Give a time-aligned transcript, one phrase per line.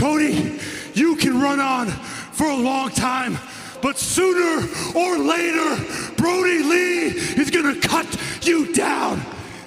[0.00, 0.58] Cody,
[0.94, 1.88] you can run on
[2.32, 3.36] for a long time,
[3.82, 5.76] but sooner or later,
[6.16, 8.06] Brodie Lee is gonna cut
[8.40, 9.20] you down.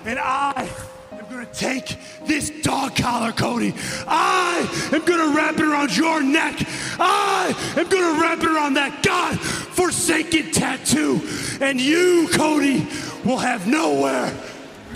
[0.06, 0.68] And I
[1.12, 3.76] am gonna take this dog collar, Cody.
[4.08, 6.56] I am gonna wrap it around your neck.
[7.00, 11.22] I am gonna wrap it around that God forsaken tattoo.
[11.62, 12.88] And you, Cody,
[13.24, 14.34] will have nowhere,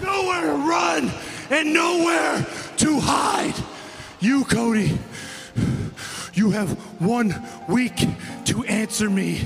[0.01, 1.11] nowhere to run
[1.51, 2.43] and nowhere
[2.77, 3.53] to hide.
[4.19, 4.97] You, Cody,
[6.37, 6.69] you have
[7.01, 7.33] one
[7.67, 8.05] week
[8.45, 9.41] to answer me.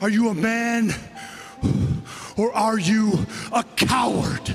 [0.00, 0.92] Are you a man
[2.36, 3.12] or are you
[3.52, 4.54] a coward?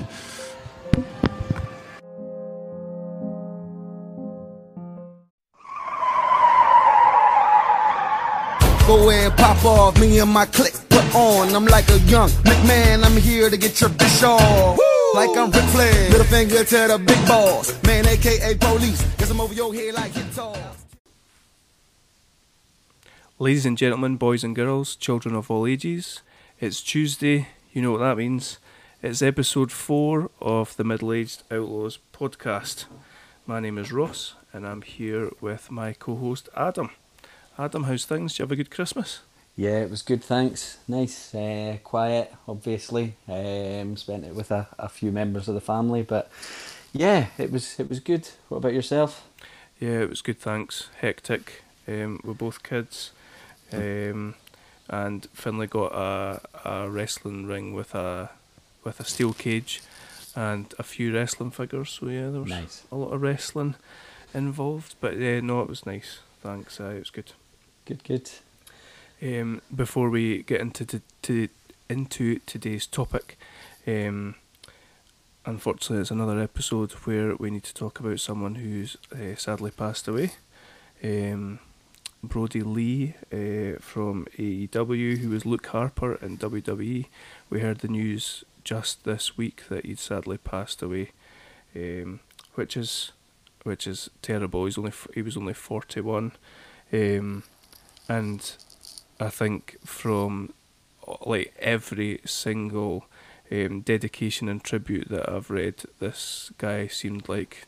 [8.86, 11.54] Go ahead, pop off, me and my clique put on.
[11.54, 14.78] I'm like a young McMahon, I'm here to get your bitch off.
[15.14, 17.82] Like I'm Ric Flair, little finger to the big boss.
[17.84, 20.63] Man, aka police, cause I'm over your head like hit toss.
[23.40, 26.22] Ladies and gentlemen, boys and girls, children of all ages,
[26.60, 28.58] it's Tuesday, you know what that means.
[29.02, 32.84] It's episode 4 of the Middle Aged Outlaws podcast.
[33.44, 36.90] My name is Ross, and I'm here with my co host Adam.
[37.58, 38.34] Adam, how's things?
[38.34, 39.22] Did you have a good Christmas?
[39.56, 40.78] Yeah, it was good, thanks.
[40.86, 43.16] Nice, uh, quiet, obviously.
[43.26, 46.30] Um, spent it with a, a few members of the family, but
[46.92, 48.28] yeah, it was it was good.
[48.48, 49.24] What about yourself?
[49.80, 50.88] Yeah, it was good, thanks.
[51.00, 51.64] Hectic.
[51.88, 53.10] Um, we're both kids.
[53.72, 54.34] Um,
[54.88, 58.30] and Finley got a, a wrestling ring with a
[58.84, 59.80] with a steel cage
[60.36, 61.90] and a few wrestling figures.
[61.90, 62.82] So yeah, there was Nice.
[62.92, 63.76] a lot of wrestling
[64.34, 64.94] involved.
[65.00, 66.18] But yeah, no, it was nice.
[66.42, 66.78] Thanks.
[66.80, 67.32] Uh, it was good.
[67.86, 68.30] Good, good.
[69.22, 71.48] Um, before we get into to, to
[71.88, 73.38] into today's topic,
[73.86, 74.34] um,
[75.46, 80.08] unfortunately, it's another episode where we need to talk about someone who's uh, sadly passed
[80.08, 80.32] away.
[81.02, 81.58] Um,
[82.26, 87.06] Brodie Lee uh, from AEW, who was Luke Harper in WWE.
[87.50, 91.12] We heard the news just this week that he'd sadly passed away,
[91.76, 92.20] um,
[92.54, 93.12] which is
[93.62, 94.64] which is terrible.
[94.64, 96.32] He's only he was only forty one,
[96.92, 97.42] um,
[98.08, 98.56] and
[99.20, 100.52] I think from
[101.06, 103.06] uh, like every single
[103.50, 107.66] um, dedication and tribute that I've read, this guy seemed like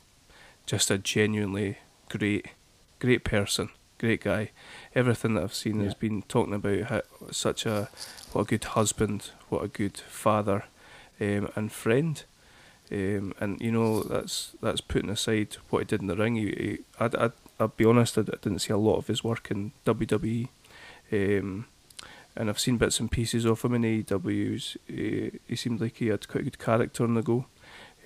[0.64, 1.78] just a genuinely
[2.09, 2.48] great,
[2.98, 4.50] great person, great guy.
[4.94, 7.88] Everything that I've seen has been talking about how, such a
[8.32, 10.64] what a good husband, what a good father,
[11.20, 12.22] um, and friend.
[12.90, 16.36] Um, and you know that's that's putting aside what he did in the ring.
[16.36, 19.50] He, he I'd, I'd, I'll be honest, I didn't see a lot of his work
[19.50, 20.48] in WWE,
[21.12, 21.66] um,
[22.36, 24.76] and I've seen bits and pieces of him in AEW.
[24.86, 27.46] He, he seemed like he had quite a good character on the go,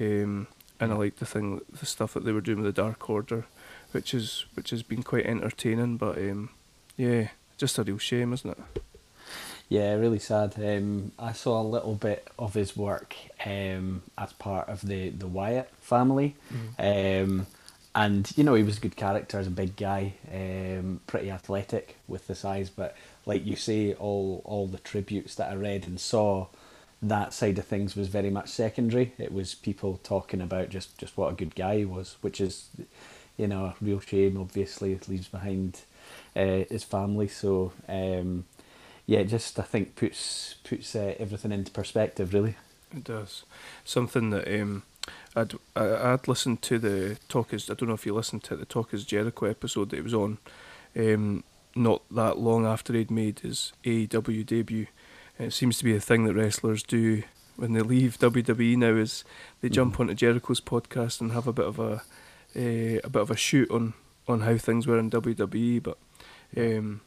[0.00, 0.46] um,
[0.78, 3.46] and I liked the thing, the stuff that they were doing with the Dark Order,
[3.92, 5.96] which is which has been quite entertaining.
[5.96, 6.50] But um,
[6.96, 7.28] yeah,
[7.58, 8.82] just a real shame, isn't it?
[9.68, 10.54] Yeah, really sad.
[10.56, 13.14] Um, I saw a little bit of his work
[13.46, 16.34] um, as part of the, the Wyatt family.
[16.76, 17.46] Um,
[17.94, 21.94] and, you know, he was a good character as a big guy, um, pretty athletic
[22.08, 22.68] with the size.
[22.68, 22.96] But,
[23.26, 26.48] like you say, all, all the tributes that I read and saw,
[27.00, 29.12] that side of things was very much secondary.
[29.18, 32.70] It was people talking about just, just what a good guy he was, which is,
[33.40, 34.92] you know, a real shame, obviously.
[34.92, 35.80] It leaves behind
[36.36, 37.26] uh, his family.
[37.26, 38.44] So, um,
[39.06, 42.34] yeah, it just I think puts puts uh, everything into perspective.
[42.34, 42.56] Really.
[42.94, 43.44] It does.
[43.84, 44.82] Something that um,
[45.34, 48.66] I'd I'd listened to the Talk is I don't know if you listened to the
[48.66, 50.36] Talk is Jericho episode that he was on,
[50.94, 51.42] um,
[51.74, 54.86] not that long after he'd made his AEW debut.
[55.38, 57.22] And it seems to be a thing that wrestlers do
[57.56, 59.24] when they leave WWE now is
[59.62, 62.02] they jump onto Jericho's podcast and have a bit of a
[62.56, 63.94] uh, a bit of a shoot on
[64.28, 65.82] on how things were in WWE.
[65.82, 65.98] But
[66.56, 67.00] um,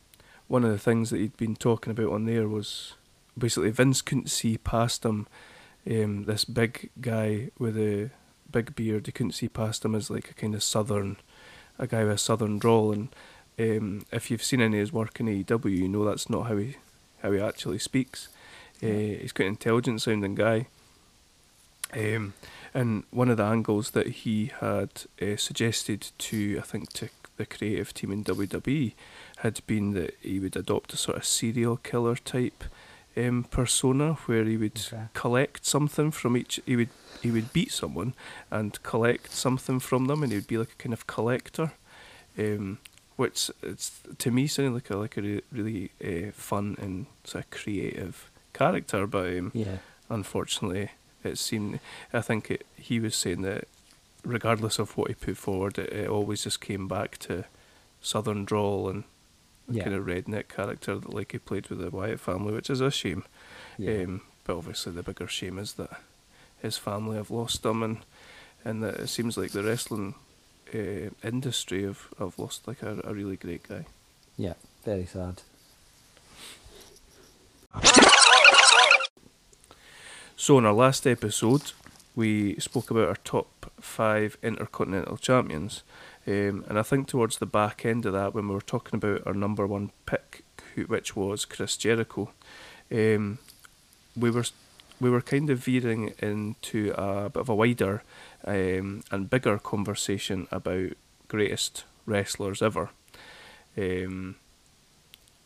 [0.48, 2.94] one of the things that he'd been talking about on there was
[3.38, 5.28] basically Vince couldn't see past him.
[5.90, 8.10] Um, this big guy with a
[8.52, 11.18] big beard, he couldn't see past him as like a kind of southern,
[11.78, 12.92] a guy with a southern drawl.
[12.92, 13.10] And
[13.60, 16.58] um, if you've seen any of his work in AEW, you know that's not how
[16.58, 16.78] he
[17.22, 18.30] how he actually speaks.
[18.82, 20.68] Uh, he's quite an intelligent sounding guy.
[21.94, 22.34] Um,
[22.74, 24.90] and one of the angles that he had
[25.22, 28.94] uh, suggested to, I think, to the creative team in WWE
[29.38, 32.64] had been that he would adopt a sort of serial killer type
[33.18, 35.04] um, persona where he would Okay.
[35.14, 36.60] collect something from each.
[36.66, 36.90] He would
[37.22, 38.14] he would beat someone
[38.52, 41.72] and collect something from them, and he would be like a kind of collector.
[42.38, 42.80] Um,
[43.16, 47.44] which it's to me sounded like a like a re- really uh, fun and sort
[47.46, 49.78] of creative character, but um, Yeah.
[50.10, 50.90] unfortunately,
[51.26, 51.80] it seemed.
[52.12, 53.68] I think it, he was saying that
[54.24, 57.46] regardless of what he put forward, it, it always just came back to
[58.02, 59.04] southern drawl and
[59.70, 59.84] Yeah.
[59.84, 62.92] kind of redneck character that like he played with the Wyatt family, which is a
[62.92, 63.24] shame.
[63.78, 64.04] Yeah.
[64.04, 66.02] Um, but obviously, the bigger shame is that
[66.62, 67.98] his family have lost him, and
[68.66, 70.16] and that it seems like the wrestling
[70.74, 73.86] uh, industry have, have lost like a, a really great guy.
[74.38, 74.54] yeah,
[74.86, 75.42] very sad.
[80.36, 81.74] So, in our last episode,
[82.16, 85.84] we spoke about our top five intercontinental champions,
[86.26, 89.26] um, and I think towards the back end of that, when we were talking about
[89.28, 90.44] our number one pick,
[90.88, 92.32] which was Chris Jericho,
[92.92, 93.38] um,
[94.18, 94.46] we were
[95.00, 98.04] we were kind of veering into a bit of a wider
[98.44, 100.94] um, and bigger conversation about
[101.28, 102.90] greatest wrestlers ever,
[103.78, 104.36] um,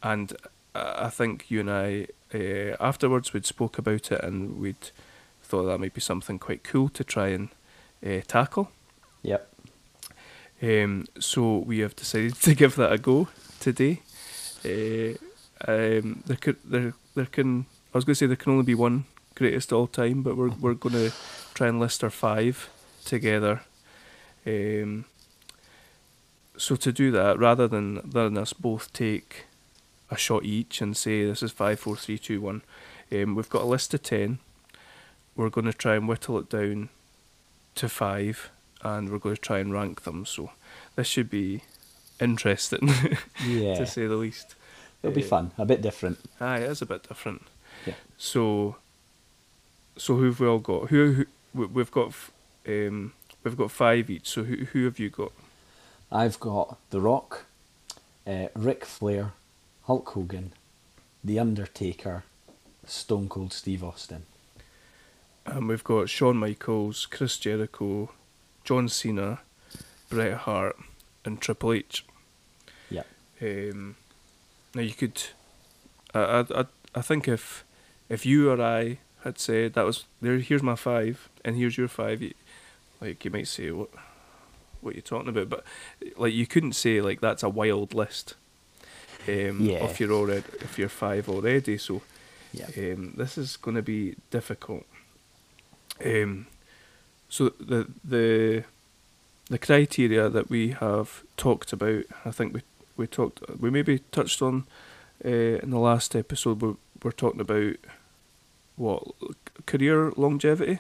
[0.01, 0.33] and
[0.73, 4.91] I I think you and I uh, afterwards we'd spoke about it and we'd
[5.43, 7.49] thought that might be something quite cool to try and
[8.05, 8.71] uh, tackle.
[9.23, 9.49] Yep.
[10.61, 13.27] Um, so we have decided to give that a go
[13.59, 14.01] today.
[14.65, 15.17] Uh,
[15.67, 18.75] um, there could there there can I was going to say there can only be
[18.75, 21.11] one greatest all time, but we're we're going to
[21.53, 22.69] try and list our five
[23.05, 23.61] together.
[24.45, 25.05] Um,
[26.57, 29.45] so to do that, rather than rather than us both take
[30.09, 32.61] a shot each and say this is five, four, three, two, one,
[33.11, 34.39] um, we've got a list of ten.
[35.35, 36.89] We're going to try and whittle it down
[37.75, 38.49] to five,
[38.83, 40.25] and we're going to try and rank them.
[40.25, 40.51] So
[40.95, 41.61] this should be
[42.19, 42.89] interesting,
[43.45, 43.75] Yeah.
[43.75, 44.55] to say the least.
[45.03, 46.17] It'll be Uh, fun, a bit different.
[46.41, 47.43] Aye, it is a bit different.
[47.85, 47.93] Yeah.
[48.17, 48.77] So,
[49.95, 50.89] so who've we all got?
[50.89, 52.13] Who, who we- we've got?
[52.67, 53.13] Um,
[53.43, 54.27] we've got five each.
[54.27, 55.31] So who who have you got?
[56.11, 57.45] I've got The Rock,
[58.25, 59.33] uh, Ric Flair,
[59.87, 60.51] Hulk Hogan,
[61.23, 62.25] The Undertaker,
[62.85, 64.23] Stone Cold Steve Austin.
[65.45, 68.11] And we've got Shawn Michaels, Chris Jericho,
[68.65, 69.39] John Cena,
[70.09, 70.75] Bret Hart,
[71.23, 72.03] and Triple H.
[72.89, 73.03] Yeah.
[73.41, 73.95] Um,
[74.75, 75.23] now you could,
[76.13, 77.63] I, I, I, think if,
[78.09, 81.87] if you or I had said that was there, here's my five, and here's your
[81.87, 82.33] five, you,
[82.99, 83.91] like you might say what,
[84.81, 85.63] what you're talking about, but
[86.17, 88.35] like you couldn't say like that's a wild list.
[89.27, 89.83] Um, Yeah.
[89.85, 92.01] If you're already, if you're five already, so
[92.53, 92.67] Yeah.
[92.77, 94.85] um, this is going to be difficult.
[96.05, 96.47] Um,
[97.29, 98.63] so the the
[99.49, 102.61] the criteria that we have talked about, I think we
[102.97, 104.65] we talked we maybe touched on
[105.25, 105.29] uh,
[105.63, 106.61] in the last episode.
[106.61, 107.75] We're, we're talking about
[108.75, 109.03] what
[109.65, 110.79] career longevity.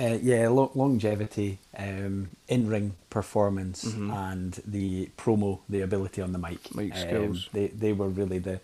[0.00, 4.12] Uh, yeah, lo- longevity, um, in-ring performance, Mhm.
[4.12, 6.74] and the promo, the ability on the mic.
[6.74, 7.48] Mic Um, skills.
[7.52, 8.60] they they were really the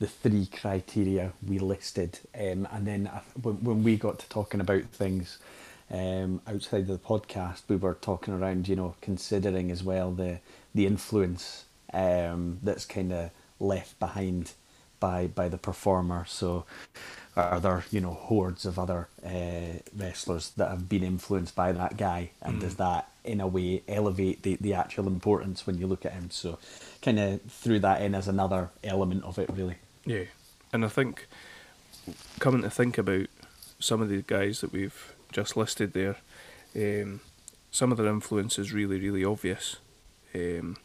[0.00, 2.18] the three criteria we listed.
[2.34, 5.38] Um, and then I, when, when we got to talking about things
[5.90, 10.40] um, outside of the podcast, we were talking around, you know, considering as well the
[10.74, 13.30] the influence um, that's kind of
[13.60, 14.50] left behind
[15.00, 16.24] by by the performer.
[16.28, 16.64] So
[17.36, 21.96] are there you know hordes of other uh, wrestlers that have been influenced by that
[21.96, 26.04] guy, and does that in a way elevate the, the actual importance when you look
[26.04, 26.30] at him?
[26.30, 26.58] So
[27.02, 29.76] kind of threw that in as another element of it, really.
[30.04, 30.24] Yeah,
[30.72, 31.26] and I think
[32.38, 33.26] coming to think about
[33.78, 36.16] some of the guys that we've just listed there,
[36.76, 37.20] um,
[37.70, 39.76] some of their influence is really, really obvious.
[40.34, 40.76] Um,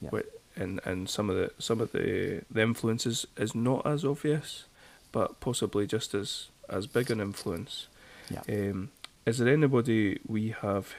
[0.00, 0.10] Yeah.
[0.56, 4.64] And and some of the some of the the influences is not as obvious,
[5.10, 7.88] but possibly just as as big an influence.
[8.30, 8.42] Yeah.
[8.48, 8.90] Um,
[9.26, 10.94] is there anybody we have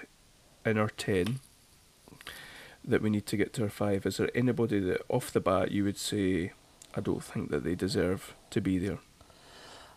[0.65, 1.39] in our ten
[2.85, 4.05] that we need to get to our five?
[4.05, 6.51] Is there anybody that off the bat you would say,
[6.95, 8.99] I don't think that they deserve to be there?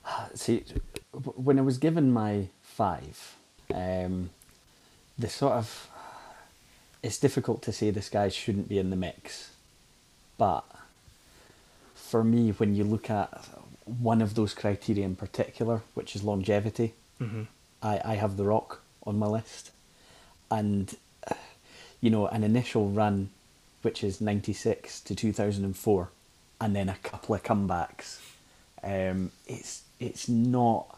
[0.35, 0.65] See,
[1.13, 3.37] when I was given my five,
[3.73, 4.31] um,
[5.19, 5.89] the sort of
[7.03, 9.51] it's difficult to say this guy shouldn't be in the mix,
[10.39, 10.65] but
[11.95, 13.47] for me, when you look at
[13.85, 17.43] one of those criteria in particular, which is longevity, Mm-hmm.
[17.83, 19.71] I, I have The Rock on my list.
[20.51, 20.95] And,
[22.01, 23.31] you know, an initial run,
[23.83, 26.09] which is 96 to 2004,
[26.61, 28.21] and then a couple of comebacks.
[28.83, 30.96] Um, it's it's not,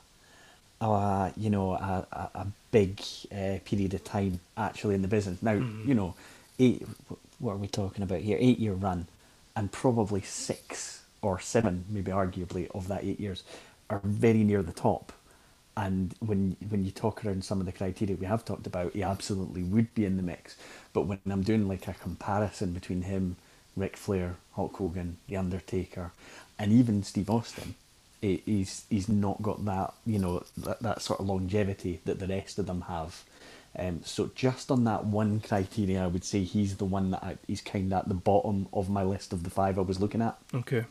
[0.80, 3.00] a, you know, a, a, a big
[3.32, 5.42] uh, period of time actually in the business.
[5.42, 6.14] Now, you know,
[6.58, 6.86] eight,
[7.38, 8.36] what are we talking about here?
[8.40, 9.06] Eight year run,
[9.56, 13.42] and probably six or seven, maybe arguably, of that eight years
[13.90, 15.12] are very near the top.
[15.76, 19.02] And when when you talk around some of the criteria we have talked about, he
[19.02, 20.56] absolutely would be in the mix.
[20.92, 23.36] But when I'm doing like a comparison between him,
[23.76, 26.10] Ric Flair, Hulk Hogan, The Undertaker,
[26.58, 27.76] and even Steve Austin,
[28.20, 32.26] he, he's he's not got that you know that, that sort of longevity that the
[32.26, 33.24] rest of them have.
[33.78, 37.36] Um, so just on that one criteria, I would say he's the one that I,
[37.46, 40.22] he's kind of at the bottom of my list of the five I was looking
[40.22, 40.36] at.
[40.52, 40.84] Okay.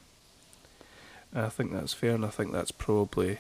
[1.34, 3.40] I think that's fair, and I think that's probably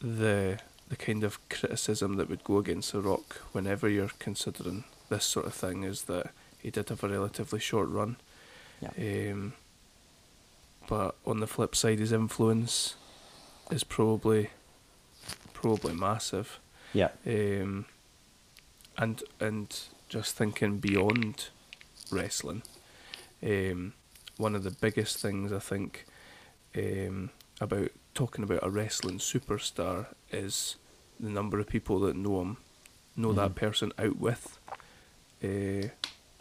[0.00, 5.24] the the kind of criticism that would go against The Rock whenever you're considering this
[5.24, 8.16] sort of thing is that he did have a relatively short run.
[8.80, 9.32] Yeah.
[9.32, 9.54] Um,
[10.88, 12.96] but on the flip side, his influence
[13.70, 14.50] is probably
[15.52, 16.60] probably massive.
[16.92, 17.10] Yeah.
[17.26, 17.86] Um,
[18.98, 19.78] and and
[20.08, 21.48] just thinking beyond
[22.10, 22.62] wrestling,
[23.42, 23.92] um,
[24.36, 26.06] one of the biggest things I think
[26.76, 30.76] um, about talking about a wrestling superstar is
[31.18, 32.56] the number of people that know him,
[33.16, 33.56] know that Mhm.
[33.56, 34.58] person out with,
[35.42, 35.88] uh,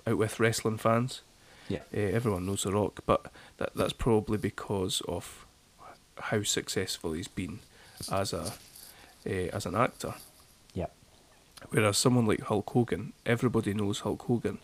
[0.09, 1.21] out with wrestling fans.
[1.67, 1.79] Yeah.
[1.95, 5.45] Uh, everyone knows The Rock, but that that's probably because of
[6.17, 7.59] how successful he's been
[8.11, 8.53] as a
[9.25, 10.13] uh, as an actor.
[10.73, 10.87] Yeah.
[11.69, 14.59] Whereas someone like Hulk Hogan, everybody knows Hulk Hogan,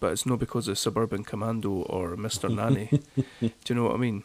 [0.00, 2.54] but it's not because of Suburban Commando or Mr.
[2.54, 3.02] Nanny.
[3.16, 4.22] Do you know what I mean?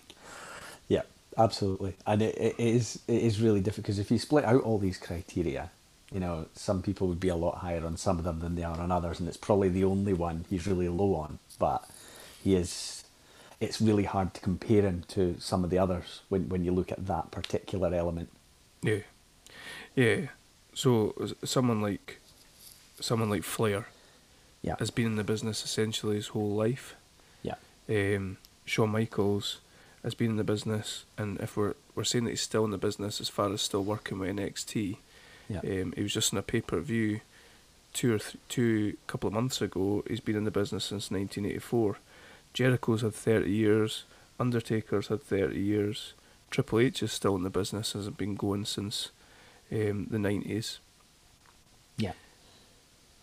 [0.88, 1.04] Yeah,
[1.38, 4.78] absolutely, and it, it is it is really difficult because if you split out all
[4.78, 5.72] these criteria,
[6.12, 8.64] you know, some people would be a lot higher on some of them than they
[8.64, 11.40] are on others, and it's probably the only one he's really low on.
[11.58, 11.86] But
[12.44, 13.04] he is,
[13.60, 16.92] it's really hard to compare him to some of the others when when you look
[16.92, 18.30] at that particular element.
[18.82, 19.00] Yeah,
[19.96, 20.28] yeah.
[20.74, 22.20] So someone like
[23.00, 23.88] someone like Flair
[24.62, 26.96] Yeah, has been in the business essentially his whole life.
[27.44, 27.56] yeah,
[27.90, 29.60] Um, Shawn Michaels
[30.04, 32.78] has been in the business, and if we're we're saying that he's still in the
[32.78, 34.98] business as far as still working with NXT,
[35.50, 37.20] yeah, um, he was just in a pay per view
[37.92, 40.04] two or th- two couple of months ago.
[40.08, 41.98] He's been in the business since 1984.
[42.54, 44.04] Jericho's had 30 years.
[44.40, 46.14] Undertaker's had 30 years.
[46.50, 47.94] Triple H is still in the business.
[47.94, 49.10] Hasn't been going since
[49.72, 50.78] um, the 90s.
[51.98, 52.14] yeah.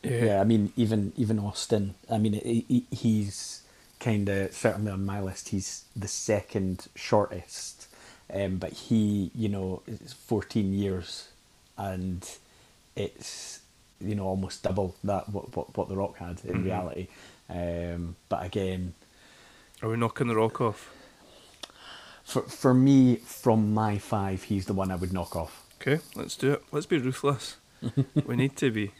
[0.02, 0.24] Yeah.
[0.26, 1.94] Yeah, I mean, even even Austin.
[2.08, 3.62] I mean, he, he- he's
[3.98, 5.48] kind of certainly on my list.
[5.48, 7.88] He's the second shortest,
[8.32, 11.28] um, but he, you know, is fourteen years,
[11.76, 12.28] and
[12.94, 13.60] it's
[14.00, 16.64] you know almost double that what what, what the Rock had in Mhm.
[16.66, 17.08] reality.
[17.50, 18.94] Um, but again,
[19.82, 20.92] Are we knocking the rock off?
[22.24, 25.62] for for me, from my five, he's the one I would knock off.
[25.80, 26.62] Okay, let's do it.
[26.72, 27.56] Let's be ruthless.
[28.26, 28.92] we need to be.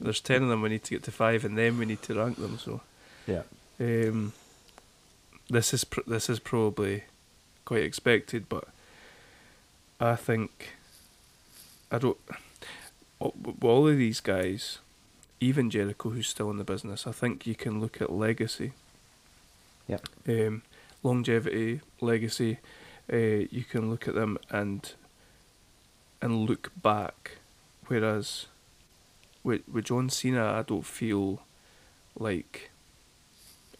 [0.00, 2.14] There's 10 of them, we need to get to 5, and then we need to
[2.14, 2.80] rank them, so.
[3.26, 3.42] Yeah,
[3.80, 4.32] Um,
[5.50, 7.02] this is pr- this is probably
[7.64, 8.64] quite expected, but
[10.00, 10.74] I think
[11.90, 12.16] I don't.
[13.18, 14.78] All, all of these guys,
[15.40, 18.72] even Jericho, who's still in the business, I think you can look at legacy,
[19.88, 20.62] yeah, um,
[21.02, 22.58] longevity, legacy.
[23.12, 24.92] Uh, you can look at them and
[26.20, 27.38] and look back,
[27.86, 28.46] whereas
[29.42, 31.40] with with John Cena, I don't feel
[32.18, 32.70] like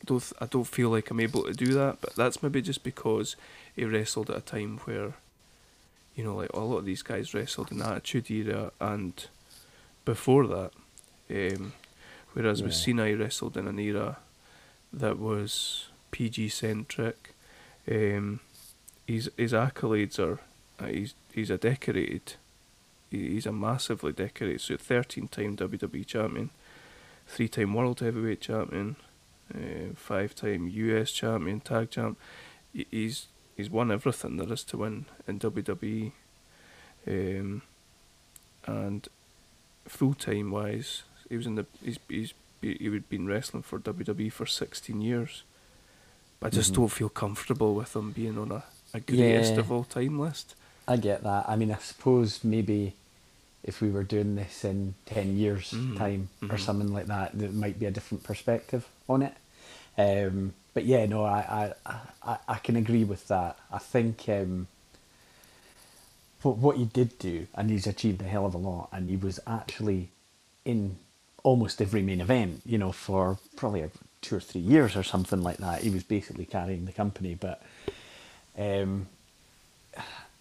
[0.01, 2.83] I don't I don't feel like I'm able to do that, but that's maybe just
[2.83, 3.37] because
[3.77, 5.15] he wrestled at a time where,
[6.17, 9.27] you know, like a lot of these guys wrestled in the Attitude Era and
[10.05, 10.71] before that.
[11.31, 11.75] Um,
[12.33, 14.17] whereas with Cena, he wrestled in an era
[14.93, 17.35] that was PG centric.
[17.91, 18.41] Um,
[19.07, 20.41] his his accolades are
[20.79, 22.35] uh, he's he's a decorated.
[23.11, 24.61] He's a massively decorated.
[24.61, 26.51] So thirteen time WWE champion,
[27.27, 28.97] three time world heavyweight champion,
[29.55, 32.19] uh, five time US champion, tag champ.
[32.73, 36.13] He's he's won everything there is to win in WWE.
[37.07, 37.63] Um,
[38.67, 39.09] and
[39.87, 44.33] full time wise, he was in the he's he's he would been wrestling for WWE
[44.33, 45.45] for sixteen years.
[46.41, 46.77] But I just Mhm.
[46.77, 48.63] don't feel comfortable with them being on a,
[48.95, 49.61] a greatest Yeah.
[49.61, 50.55] of all time list.
[50.87, 51.49] I get that.
[51.49, 52.95] I mean, I suppose maybe
[53.65, 56.61] if we were doing this in 10 years' Mhm, time or mhm.
[56.61, 59.35] something like that, there might be a different perspective on it.
[59.99, 63.59] Um, but yeah, no, I, I, I, I can agree with that.
[63.71, 64.69] I think um,
[66.43, 69.17] what, what he did do, and he's achieved a hell of a lot, and he
[69.17, 70.11] was actually
[70.65, 70.97] in
[71.43, 75.43] almost every main event, you know, for probably a, two or three years or something
[75.43, 75.83] like that.
[75.83, 77.63] He was basically carrying the company, but
[78.59, 79.07] um,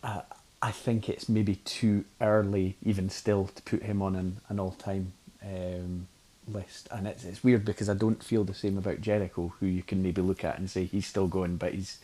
[0.03, 0.21] I,
[0.61, 5.13] I think it's maybe too early, even still, to put him on an, an all-time
[5.43, 6.07] um,
[6.47, 6.87] list.
[6.91, 10.01] And it's, it's weird because I don't feel the same about Jericho, who you can
[10.01, 11.99] maybe look at and say he's still going, but he's,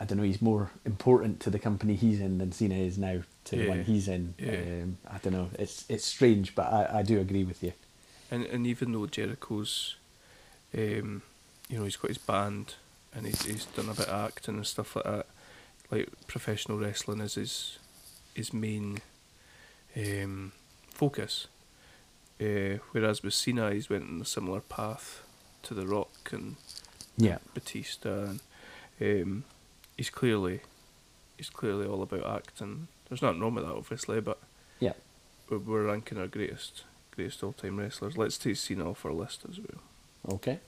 [0.00, 3.20] I don't know, he's more important to the company he's in than Cena is now
[3.44, 4.34] to the one he's in.
[4.38, 4.82] yeah.
[4.82, 5.50] Um, I don't know.
[5.58, 7.72] It's it's strange, but I, I do agree with you.
[8.30, 9.96] And and even though Jericho's,
[10.76, 11.22] um,
[11.68, 12.74] you know, he's got his band
[13.14, 15.26] and he's he's done a bit of acting and stuff like that,
[15.90, 17.78] like professional wrestling is his
[18.34, 18.98] his main
[19.96, 20.52] um,
[20.88, 21.46] focus.
[22.40, 25.22] Uh, whereas with Cena, he's went in a similar path
[25.62, 26.56] to The Rock and
[27.16, 27.38] Yeah.
[27.52, 28.40] Batista, and
[29.00, 29.44] um,
[29.96, 30.60] he's clearly
[31.36, 32.88] he's clearly all about acting.
[33.08, 34.38] There's nothing wrong with that, obviously, but
[34.78, 34.92] Yeah.
[35.48, 36.84] we're, we're ranking our greatest
[37.14, 38.16] greatest all time wrestlers.
[38.16, 39.82] Let's take Cena off our list as well.
[40.28, 40.58] Okay.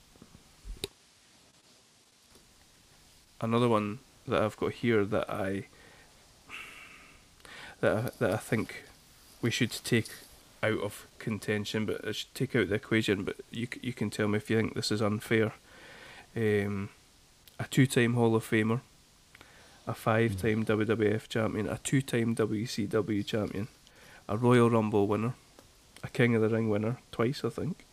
[3.41, 5.67] Another one that I've got here that I
[7.81, 8.85] that I, that I think
[9.43, 10.09] we should take
[10.63, 13.25] out of contention, but I should take out the equation.
[13.25, 15.53] But you you can tell me if you think this is unfair.
[16.35, 16.89] Um,
[17.59, 18.81] a two-time Hall of Famer,
[19.87, 23.69] a five-time WWF champion, a two-time WCW champion,
[24.29, 25.35] a Royal Rumble winner,
[26.03, 27.85] a King of the Ring winner twice, I think.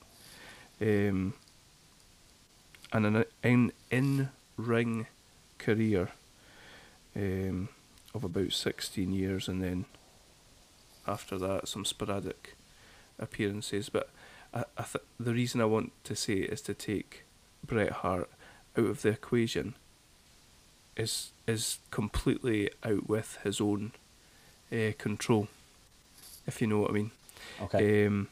[0.81, 1.33] Um,
[2.91, 5.07] and an in in ring
[5.57, 6.09] career
[7.15, 7.69] um,
[8.13, 9.85] of about 16 years, and then
[11.07, 12.55] after that, some sporadic
[13.17, 13.89] appearances.
[13.89, 14.09] But
[14.53, 17.23] I, I th- the reason I want to say is to take
[17.65, 18.29] Bret Hart
[18.77, 19.75] out of the equation
[20.95, 23.91] is is completely out with his own
[24.71, 25.47] uh, control,
[26.45, 27.11] if you know what I mean.
[27.61, 28.05] Okay.
[28.05, 28.27] Um,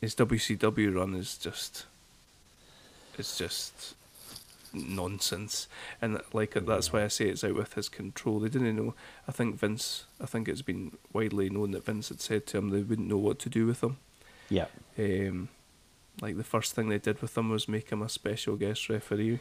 [0.00, 1.86] his WCW run is just,
[3.18, 3.94] it's just
[4.72, 5.66] nonsense,
[6.00, 8.38] and like that's why I say it's out with his control.
[8.40, 8.94] They didn't know.
[9.26, 10.04] I think Vince.
[10.20, 13.16] I think it's been widely known that Vince had said to him they wouldn't know
[13.18, 13.96] what to do with him.
[14.50, 14.66] yeah.
[14.98, 15.48] Um,
[16.20, 19.38] like the first thing they did with him was make him a special guest referee.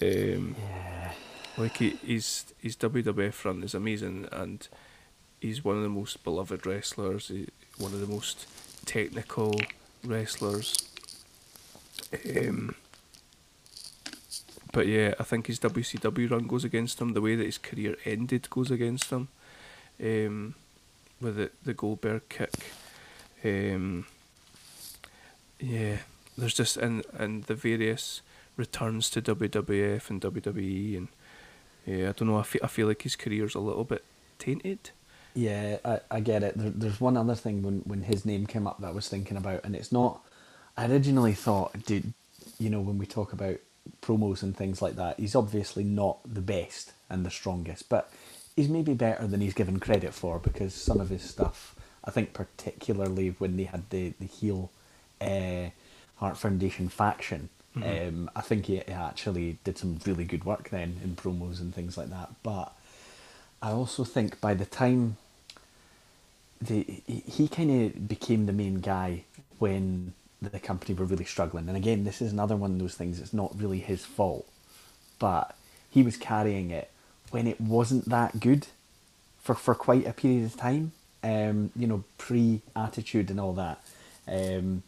[0.00, 1.12] Um, Yeah.
[1.58, 4.66] like he, he's his WWF run is amazing, and
[5.40, 7.28] he's one of the most beloved wrestlers.
[7.28, 7.48] He,
[7.78, 8.46] one of the most
[8.86, 9.60] technical
[10.04, 10.76] wrestlers.
[12.36, 12.74] Um,
[14.72, 17.12] but yeah, I think his WCW run goes against him.
[17.12, 19.28] The way that his career ended goes against him.
[20.02, 20.54] Um,
[21.20, 22.52] with the the Goldberg kick.
[23.44, 24.06] Um,
[25.58, 25.98] yeah,
[26.36, 28.22] there's just and and the various
[28.56, 31.08] returns to WWF and WWE and
[31.86, 32.38] yeah, I don't know.
[32.38, 34.04] I feel I feel like his career's a little bit
[34.38, 34.90] tainted.
[35.34, 36.58] Yeah, I, I get it.
[36.58, 39.36] There, there's one other thing when, when his name came up that I was thinking
[39.36, 40.20] about, and it's not.
[40.76, 42.12] I originally thought, did
[42.58, 43.56] you know, when we talk about
[44.00, 48.10] promos and things like that, he's obviously not the best and the strongest, but
[48.54, 52.32] he's maybe better than he's given credit for because some of his stuff, I think,
[52.32, 54.70] particularly when they had the the heel
[55.20, 55.70] uh,
[56.16, 61.00] Hart Foundation faction, um, I think he, he actually did some really good work then
[61.02, 62.30] in promos and things like that.
[62.42, 62.72] But
[63.62, 65.16] I also think by the time
[66.60, 69.24] the he, he kind of became the main guy
[69.58, 70.12] when
[70.50, 71.68] the company were really struggling.
[71.68, 73.20] And again, this is another one of those things.
[73.20, 74.46] It's not really his fault,
[75.18, 75.56] but
[75.90, 76.90] he was carrying it
[77.30, 78.66] when it wasn't that good
[79.42, 80.92] for for quite a period of time.
[81.22, 83.80] Um, you know, pre attitude and all that.
[84.26, 84.82] Um,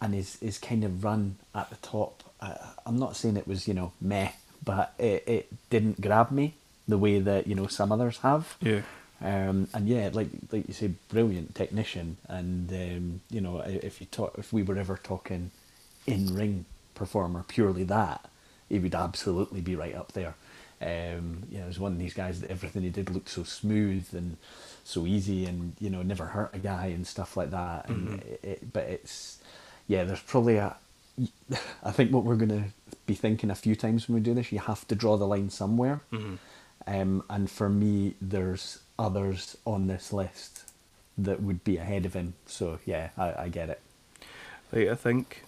[0.00, 2.22] and his his kind of run at the top.
[2.40, 2.54] Uh,
[2.86, 4.30] I'm not saying it was you know meh,
[4.64, 6.54] but it, it didn't grab me
[6.86, 8.56] the way that you know some others have.
[8.60, 8.82] Yeah.
[9.22, 12.16] Um, and yeah, like like you say, brilliant technician.
[12.28, 15.50] And um, you know, if you talk, if we were ever talking
[16.06, 18.28] in ring performer, purely that,
[18.68, 20.34] he would absolutely be right up there.
[20.82, 23.44] Um, you know, he was one of these guys that everything he did looked so
[23.44, 24.36] smooth and
[24.82, 27.88] so easy, and you know, never hurt a guy and stuff like that.
[27.88, 29.38] And it, it, but it's
[29.86, 30.76] yeah, there's probably a.
[31.84, 32.64] I think what we're gonna
[33.06, 35.48] be thinking a few times when we do this, you have to draw the line
[35.50, 36.00] somewhere.
[36.86, 40.64] Um, and for me, there's others on this list
[41.18, 42.34] that would be ahead of him.
[42.46, 43.80] So yeah, I, I get it.
[44.72, 45.44] Like I think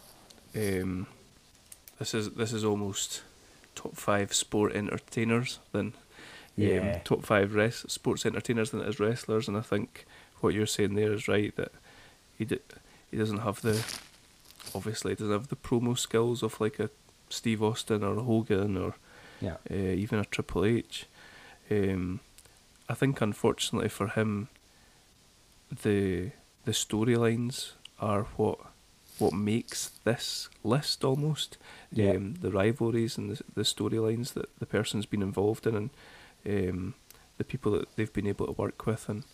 [0.57, 1.07] um,
[1.99, 3.23] this is this is almost
[3.75, 5.93] top five sport entertainers than
[6.57, 6.95] Yeah.
[6.97, 10.07] um, top five res- sports entertainers than it is wrestlers, and I think
[10.41, 11.73] what you're saying there is right that
[12.39, 12.61] he d-
[13.11, 13.85] he doesn't have the
[14.75, 16.91] obviously he doesn't have the promo skills of like a
[17.29, 18.95] Steve Austin or a Hogan or
[19.41, 19.57] Yeah.
[19.71, 21.07] uh, even a Triple H.
[21.71, 22.21] Um,
[22.88, 24.49] I think unfortunately for him,
[25.83, 26.31] the
[26.64, 28.59] the storylines are what
[29.18, 31.57] what makes this list almost.
[31.90, 32.11] Yeah.
[32.11, 35.90] Um, the rivalries and the, the storylines that the person's been involved in, and
[36.46, 36.94] um,
[37.38, 39.25] the people that they've been able to work with, and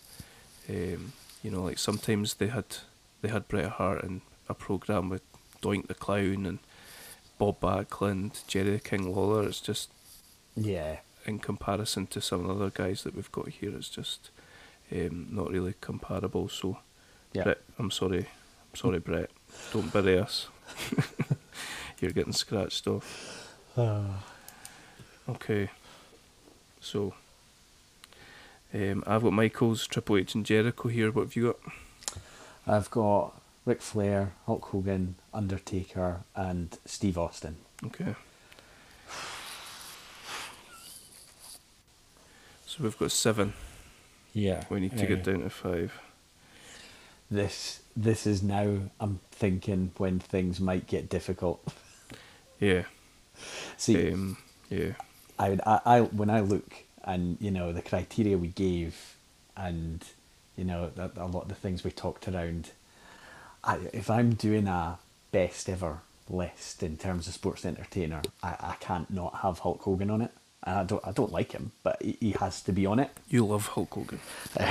[0.68, 1.12] um,
[1.42, 2.64] you know, like sometimes they had
[3.20, 5.22] they had Bret Hart in a program with
[5.60, 6.58] Doink the Clown and
[7.38, 9.48] Bob Backlund, Jerry the King Lawler.
[9.48, 9.90] It's just
[10.56, 10.98] Yeah.
[11.24, 14.30] In comparison to some of the other guys that we've got here, it's just
[14.90, 16.48] um, not really comparable.
[16.48, 16.78] So,
[17.32, 17.44] Yeah.
[17.44, 19.30] Bret, I'm sorry, I'm sorry, Bret.
[19.72, 20.48] Don't bury us.
[22.00, 23.56] You're getting scratched off.
[25.28, 25.70] Okay.
[26.80, 27.14] So,
[28.74, 31.12] um, I've got Michaels, Triple H, and Jericho here.
[31.12, 31.72] What have you got?
[32.66, 37.56] I've got Ric Flair, Hulk Hogan, Undertaker, and Steve Austin.
[37.86, 38.16] Okay.
[42.72, 43.52] So we've got seven.
[44.32, 44.64] Yeah.
[44.70, 45.92] We need to get down to five.
[47.30, 51.62] This this is now I'm thinking when things might get difficult.
[52.58, 52.84] Yeah.
[53.76, 54.38] See, Um,
[54.70, 54.92] yeah.
[55.38, 56.72] I, would, I, I when I look
[57.04, 59.16] and you know the criteria we gave,
[59.54, 60.02] and
[60.56, 62.70] you know that a lot of the things we talked around.
[63.62, 64.98] I, if I'm doing a
[65.30, 70.08] best ever list in terms of sports entertainer, I, I can't not have Hulk Hogan
[70.08, 70.32] on it.
[70.64, 73.10] And I don't I don't like him, but he, he has to be on it.
[73.28, 74.20] You love Hulk Hogan.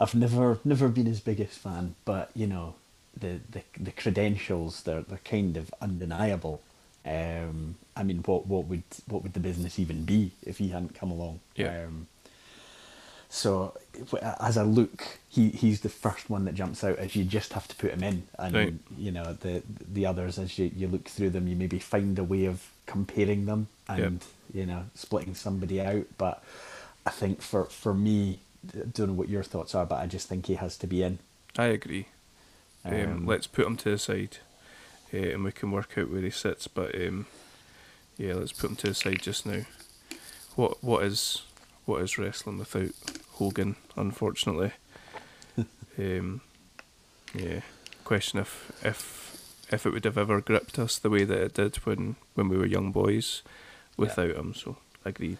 [0.00, 2.74] I've never never been his biggest fan, but you know
[3.18, 6.62] the the, the credentials they're they're kind of undeniable.
[7.04, 10.94] Um, I mean, what what would what would the business even be if he hadn't
[10.94, 11.40] come along?
[11.54, 11.84] Yeah.
[11.84, 12.08] Um,
[13.36, 13.76] so
[14.40, 17.68] as I look, he he's the first one that jumps out as you just have
[17.68, 18.74] to put him in, and Right.
[18.96, 22.24] you know the the others as you, you look through them, you maybe find a
[22.24, 26.06] way of comparing them and you know splitting somebody out.
[26.16, 26.42] But
[27.04, 28.38] I think for for me,
[28.74, 31.02] I don't know what your thoughts are, but I just think he has to be
[31.02, 31.18] in.
[31.58, 32.06] I agree.
[32.86, 34.38] Um, Um, let's put him to the side,
[35.12, 36.68] uh, and we can work out where he sits.
[36.68, 37.26] But um,
[38.16, 39.62] yeah, let's put him to the side just now.
[40.54, 41.42] What what is
[41.84, 42.90] what is wrestling without
[43.36, 43.76] Hogan?
[43.96, 44.72] Unfortunately,
[45.98, 46.40] um,
[47.34, 47.60] yeah.
[48.04, 49.24] Question if if
[49.72, 52.56] if it would have ever gripped us the way that it did when when we
[52.56, 53.42] were young boys,
[53.96, 54.54] without him.
[54.54, 55.38] So agreed.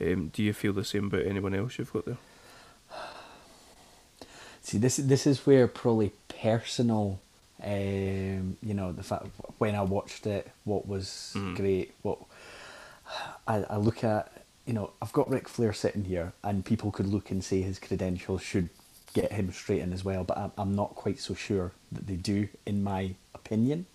[0.00, 2.16] Um, do you feel the same about anyone else you've got there?
[4.62, 7.20] See, this this is where probably personal,
[7.62, 9.26] um, you know, the fact
[9.58, 11.56] when I watched it, what was Mm.
[11.56, 12.18] great, what
[13.46, 14.32] I, I look at,
[14.66, 17.78] you know, I've got Ric Flair sitting here, and people could look and say his
[17.78, 18.70] credentials should
[19.12, 22.16] get him straight in as well, but I'm, I'm not quite so sure that they
[22.16, 23.86] do, in my opinion,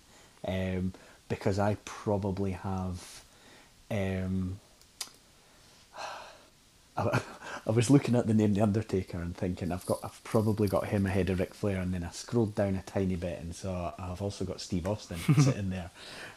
[0.46, 0.92] um,
[1.28, 3.22] because I probably have.
[3.90, 4.60] Um,
[6.96, 7.20] I,
[7.66, 10.86] I was looking at the name The Undertaker and thinking I've got I've probably got
[10.86, 13.92] him ahead of Ric Flair, and then I scrolled down a tiny bit and saw
[13.98, 15.90] I've also got Steve Austin sitting there,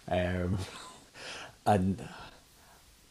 [0.09, 0.57] um,
[1.65, 2.09] and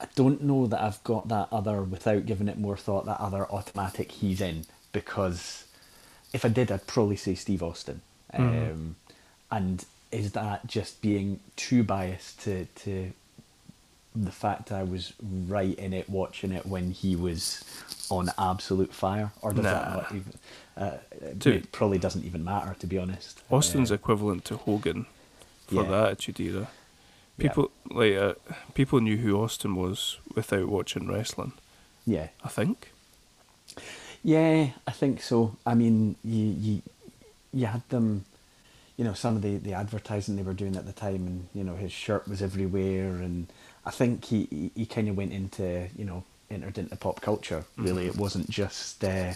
[0.03, 3.47] I don't know that I've got that other without giving it more thought that other
[3.51, 5.65] automatic he's in because
[6.33, 8.03] if I did I'd probably say Steve Austin,
[8.35, 8.97] um,
[9.51, 13.13] and is that just being too biased to to
[14.15, 17.65] the fact I was right in it, watching it when he was
[18.11, 20.33] on absolute fire, or does that not even?
[20.77, 20.97] Uh,
[21.39, 21.55] Dude.
[21.65, 23.41] it probably doesn't even matter, to be honest.
[23.51, 25.07] Austin's Uh, equivalent to Hogan
[25.67, 25.89] for Yeah.
[25.91, 26.67] the Attitude
[27.43, 27.49] Era.
[27.49, 27.49] Yeah.
[27.49, 28.35] People like uh,
[28.75, 31.53] people knew who Austin was without watching wrestling.
[32.07, 32.93] yeah, I think.
[34.23, 35.57] yeah, I think so.
[35.67, 36.83] I mean, you you
[37.53, 38.25] you had them,
[38.97, 41.65] you know, some of the the advertising they were doing at the time, and you
[41.65, 43.47] know his shirt was everywhere, and
[43.85, 47.65] I think he he, he kind of went into you know entered into pop culture.
[47.77, 49.33] Really, it wasn't just uh,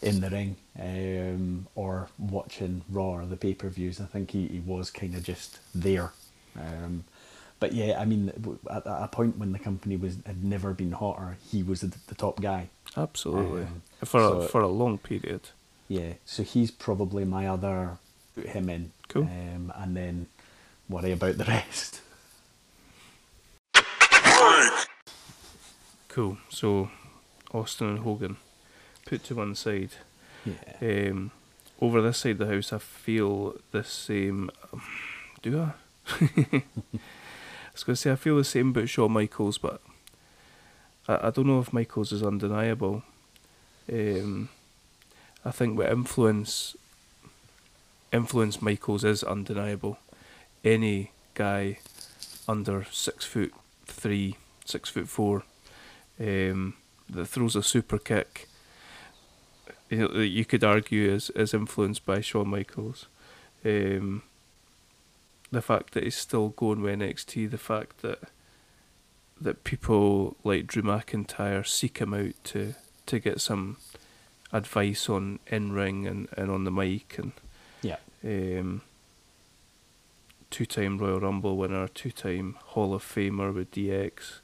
[0.00, 4.00] in the ring um, or watching Raw or the pay per views.
[4.00, 6.12] I think he, he was kind of just there.
[6.58, 7.04] Um,
[7.62, 8.32] but yeah, I mean,
[8.68, 11.96] at, at a point when the company was had never been hotter, he was the,
[12.08, 12.70] the top guy.
[12.96, 13.62] Absolutely.
[13.62, 15.42] Um, for a, for a long period.
[15.86, 17.98] Yeah, so he's probably my other
[18.34, 18.90] put him in.
[19.06, 19.22] Cool.
[19.22, 20.26] Um, and then
[20.88, 22.00] worry about the rest.
[26.08, 26.38] Cool.
[26.48, 26.90] So
[27.54, 28.38] Austin and Hogan
[29.06, 29.90] put to one side.
[30.44, 31.10] Yeah.
[31.10, 31.30] Um,
[31.80, 34.50] over this side of the house, I feel the same.
[34.72, 34.82] um,
[35.42, 36.62] Do I?
[37.72, 39.80] I was going to say I feel the same about Shawn Michaels, but
[41.08, 43.02] I, I don't know if Michaels is undeniable.
[43.90, 44.48] Um,
[45.44, 46.76] I think what influence
[48.12, 49.98] influence Michaels is undeniable.
[50.62, 51.78] Any guy
[52.46, 53.52] under six foot
[53.86, 55.44] three, six foot four,
[56.20, 56.74] um,
[57.08, 58.48] that throws a super kick
[59.92, 63.06] you, know, you could argue is, is influenced by Shawn Michaels.
[63.64, 64.22] Um,
[65.52, 68.18] the fact that he's still going with NXT, the fact that
[69.40, 72.74] that people like Drew McIntyre seek him out to,
[73.06, 73.76] to get some
[74.52, 77.32] advice on in ring and, and on the mic and
[77.82, 77.96] Yeah.
[78.24, 78.82] um,
[80.50, 84.38] two time Royal Rumble winner, two time Hall of Famer with DX.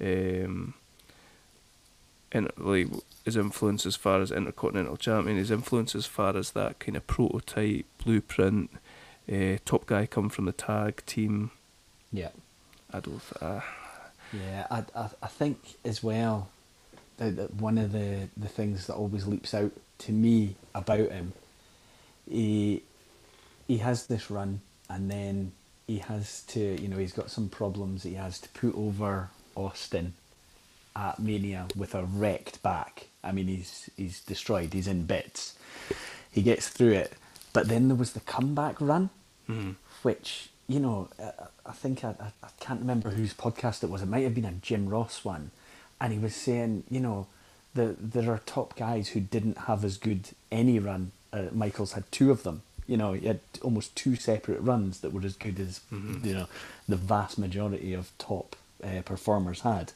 [0.00, 0.74] Um,
[2.32, 2.86] and like
[3.24, 7.06] his influence as far as Intercontinental Champion, his influence as far as that kind of
[7.08, 8.70] prototype blueprint,
[9.30, 11.50] uh, top guy come from the tag team.
[12.12, 12.30] Yeah.
[12.92, 13.22] I don't.
[13.40, 13.60] Uh,
[14.32, 16.48] Yeah, I, I, I think as well
[17.16, 21.32] that, that one of the, the things that always leaps out to me about him,
[22.28, 22.82] he
[23.66, 25.52] he has this run, and then
[25.86, 28.02] he has to, you know, he's got some problems.
[28.02, 30.14] He has to put over Austin
[30.96, 33.06] at Mania with a wrecked back.
[33.22, 34.72] I mean, he's he's destroyed.
[34.72, 35.56] He's in bits.
[36.32, 37.12] He gets through it,
[37.52, 39.10] but then there was the comeback run,
[39.50, 39.70] Mm-hmm.
[40.02, 41.32] which you know, uh,
[41.66, 44.02] I think I, I, I can't remember whose podcast it was.
[44.02, 45.50] It might have been a Jim Ross one,
[46.00, 47.26] and he was saying, you know,
[47.74, 51.10] the, there are top guys who didn't have as good any run.
[51.32, 52.62] Uh, Michaels had two of them.
[52.86, 55.80] You know, he had almost two separate runs that were as good as
[56.24, 56.46] you know
[56.88, 59.92] the vast majority of top uh, performers had,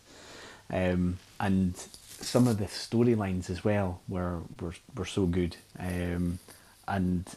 [0.73, 1.77] um, and
[2.21, 5.57] some of the storylines as well were were, were so good.
[5.79, 6.39] Um,
[6.87, 7.29] and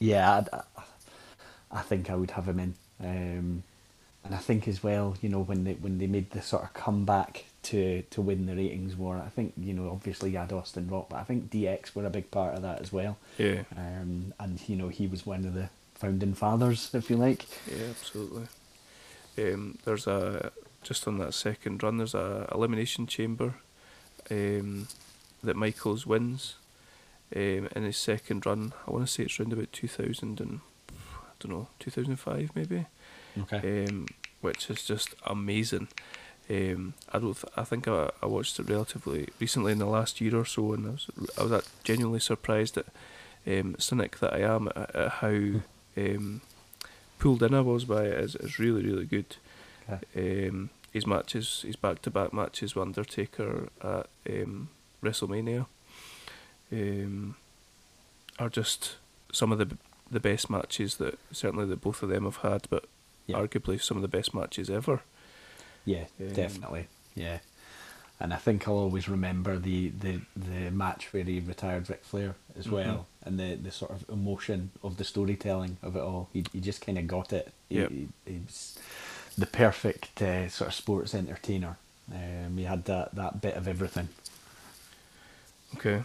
[0.00, 0.82] yeah, I, I,
[1.70, 2.74] I think I would have him in.
[3.00, 3.62] Um,
[4.24, 6.74] and I think as well, you know, when they when they made the sort of
[6.74, 10.88] comeback to to win the ratings war, I think you know obviously you had Austin
[10.88, 13.16] Rock, but I think DX were a big part of that as well.
[13.38, 13.62] Yeah.
[13.76, 17.46] Um, and you know he was one of the founding fathers, if you like.
[17.66, 18.48] Yeah, absolutely.
[19.38, 20.52] Um, there's a
[20.82, 21.98] just on that second run.
[21.98, 23.54] There's a elimination chamber
[24.30, 24.88] um,
[25.42, 26.56] that Michaels wins
[27.34, 28.72] um, in his second run.
[28.86, 30.60] I want to say it's around about 2000 and
[31.40, 32.86] don't know 2005 maybe,
[33.40, 33.86] Okay.
[33.86, 34.06] um,
[34.40, 35.88] which is just amazing.
[36.50, 37.34] Um, I don't.
[37.34, 40.72] Th- I think I, I watched it relatively recently in the last year or so,
[40.72, 41.06] and I was
[41.38, 42.86] I was at- genuinely surprised at
[43.46, 45.28] um, cynic that I am at, at how
[45.96, 46.40] um,
[47.18, 48.12] pulled in I was by it.
[48.14, 48.24] it.
[48.24, 49.36] Is is really really good.
[49.90, 50.48] Okay.
[50.48, 54.70] Um, his matches, his back to back matches with Undertaker at um,
[55.02, 55.66] WrestleMania,
[56.72, 57.36] um,
[58.38, 58.96] are just
[59.32, 59.76] some of the
[60.10, 62.84] the best matches that certainly that both of them have had, but
[63.26, 63.36] Yeah.
[63.36, 65.02] arguably some of the best matches ever.
[65.84, 66.86] Yeah, Um, definitely.
[67.14, 67.38] Yeah.
[68.20, 72.34] And I think I'll always remember the, the, the match where he retired Ric Flair
[72.58, 72.70] as Mhm.
[72.72, 76.28] well, and the, the sort of emotion of the storytelling of it all.
[76.32, 77.52] He, he just kind of got it.
[77.68, 77.90] He, Yep.
[77.90, 78.76] he, he was
[79.36, 81.76] the perfect uh, sort of sports entertainer.
[82.12, 84.08] Um, he had that, that bit of everything.
[85.76, 86.02] Okay.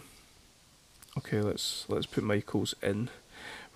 [1.16, 3.08] Okay, let's let's put Michaels in.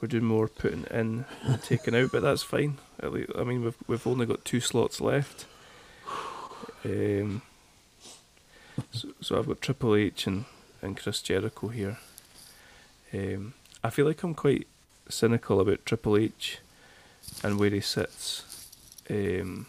[0.01, 2.79] We're doing more putting in and taking out, but that's fine.
[3.01, 5.47] At least, I mean, we've we've only got two slots left.
[6.85, 7.43] Um.
[8.93, 10.45] So, so I've got Triple H and,
[10.81, 11.99] and Chris Jericho here.
[13.13, 14.69] Um, I feel like I'm quite
[15.09, 16.59] cynical about Triple H
[17.43, 18.45] and where he sits.
[19.11, 19.67] Um,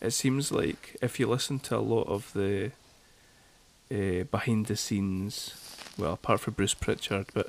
[0.00, 2.72] it seems like if you listen to a lot of the
[3.90, 5.67] uh, behind the scenes,
[5.98, 7.48] well, apart from Bruce Pritchard, but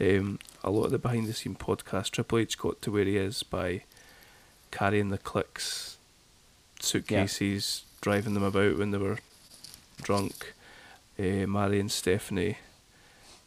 [0.00, 3.16] um, a lot of the behind the scene podcast, Triple H got to where he
[3.16, 3.82] is by
[4.70, 5.96] carrying the Kliq's,
[6.80, 9.18] suitcases, driving them about when they were
[10.02, 10.54] drunk,
[11.18, 12.58] uh, marrying Stephanie,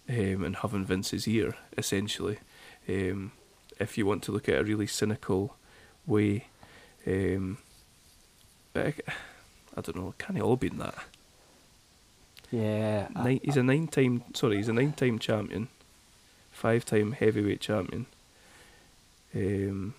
[0.09, 2.39] um, and having Vince's ear, essentially.
[2.87, 3.31] Um,
[3.79, 5.55] if you want to look at a really cynical
[6.07, 6.47] way,
[7.05, 7.59] um,
[8.75, 8.93] I,
[9.77, 10.95] I don't know, can it all been that?
[12.51, 13.07] Yeah.
[13.15, 14.23] I- he's a nine-time.
[14.33, 15.67] Sorry, he's a nine-time champion,
[16.51, 18.05] five-time heavyweight champion,
[19.35, 19.93] um,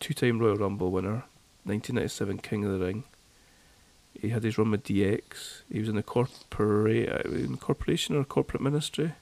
[0.00, 1.24] two-time Royal Rumble winner,
[1.64, 3.04] 1997 King of the Ring.
[4.20, 5.62] He had his run with DX.
[5.70, 9.12] He was in the corporate, uh, in corporation or corporate ministry.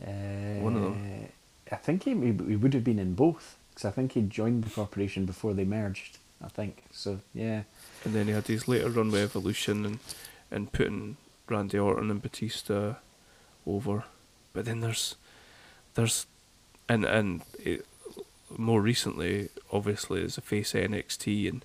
[0.00, 1.22] One of them.
[1.70, 4.22] Uh, I think he, he he would have been in both because I think he
[4.22, 6.18] joined the corporation before they merged.
[6.44, 7.20] I think so.
[7.34, 7.62] Yeah.
[8.04, 9.98] And then he had his later run with Evolution and,
[10.50, 11.16] and putting
[11.48, 12.94] Randy Orton and Batista
[13.66, 14.04] over.
[14.52, 15.16] But then there's
[15.94, 16.26] there's
[16.88, 17.86] and and it,
[18.56, 21.64] more recently, obviously, as a face NXT, and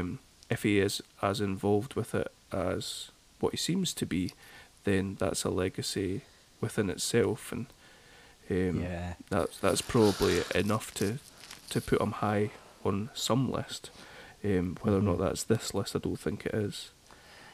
[0.00, 0.18] um,
[0.50, 4.32] if he is as involved with it as what he seems to be,
[4.84, 6.22] then that's a legacy
[6.60, 7.66] within itself, and
[8.50, 9.14] um, Yeah.
[9.30, 11.18] that's that's probably enough to
[11.70, 12.50] to put him high
[12.84, 13.90] on some list.
[14.44, 15.20] Um, whether or not Mhm.
[15.20, 16.90] that's this list, I don't think it is.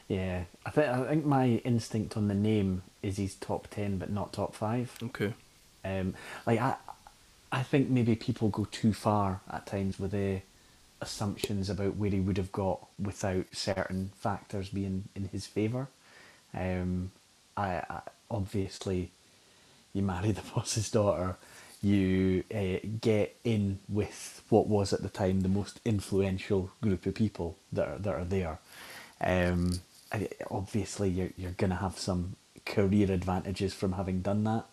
[0.07, 4.11] Yeah, I think I think my instinct on the name is he's top ten, but
[4.11, 4.95] not top five.
[5.01, 5.33] Okay.
[5.83, 6.13] Um,
[6.45, 6.75] like I,
[7.51, 10.41] I think maybe people go too far at times with their
[11.01, 15.87] assumptions about where he would have got without certain factors being in his favour.
[16.53, 17.11] Um,
[17.57, 19.11] I, I obviously,
[19.93, 21.35] you marry the boss's daughter,
[21.81, 27.15] you uh, get in with what was at the time the most influential group of
[27.15, 28.59] people that are that are there.
[29.21, 29.79] Um,
[30.51, 34.65] obviously, you're you're gonna have some career advantages from having done that.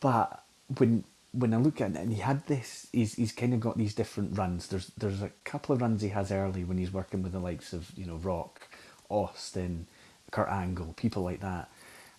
[0.00, 0.42] But
[0.78, 3.78] when when I look at it, and he had this, he's he's kind of got
[3.78, 4.68] these different runs.
[4.68, 7.72] There's there's a couple of runs he has early when he's working with the likes
[7.72, 8.68] of you know Rock,
[9.08, 9.86] Austin,
[10.30, 11.70] Kurt Angle, people like that,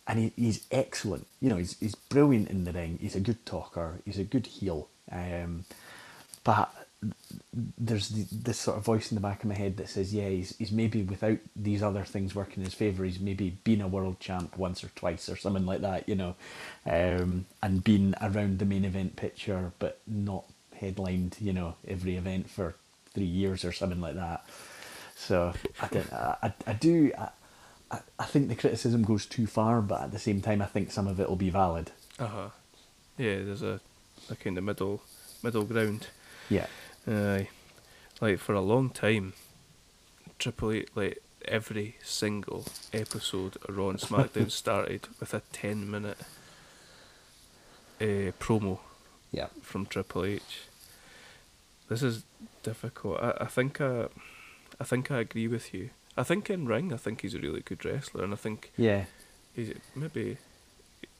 [0.07, 1.27] and he, he's excellent.
[1.41, 2.99] You know, he's he's brilliant in the ring.
[3.01, 3.99] He's a good talker.
[4.05, 4.87] He's a good heel.
[5.11, 5.65] Um,
[6.43, 6.73] but
[7.77, 10.29] there's the, this sort of voice in the back of my head that says, yeah,
[10.29, 13.87] he's, he's maybe without these other things working in his favour, he's maybe been a
[13.87, 16.35] world champ once or twice or something like that, you know,
[16.85, 22.49] um, and been around the main event picture, but not headlined, you know, every event
[22.49, 22.75] for
[23.13, 24.45] three years or something like that.
[25.15, 27.29] So I, did, I, I do, I,
[28.19, 31.07] I think the criticism goes too far, but at the same time, I think some
[31.07, 31.91] of it will be valid.
[32.19, 32.49] Uh huh.
[33.17, 33.79] Yeah, there's a,
[34.29, 35.01] a kind of middle
[35.43, 36.07] middle ground.
[36.49, 36.67] Yeah.
[37.07, 37.49] Aye.
[38.21, 39.33] like for a long time,
[40.39, 46.17] Triple H, like every single episode of Raw and SmackDown started with a ten minute
[48.01, 48.79] uh, promo
[49.31, 49.47] Yeah.
[49.61, 50.61] from Triple H.
[51.89, 52.23] This is
[52.63, 53.19] difficult.
[53.21, 54.07] I, I think I,
[54.79, 55.91] I think I agree with you.
[56.17, 59.05] I think in ring, I think he's a really good wrestler, and I think Yeah.
[59.55, 60.37] he's maybe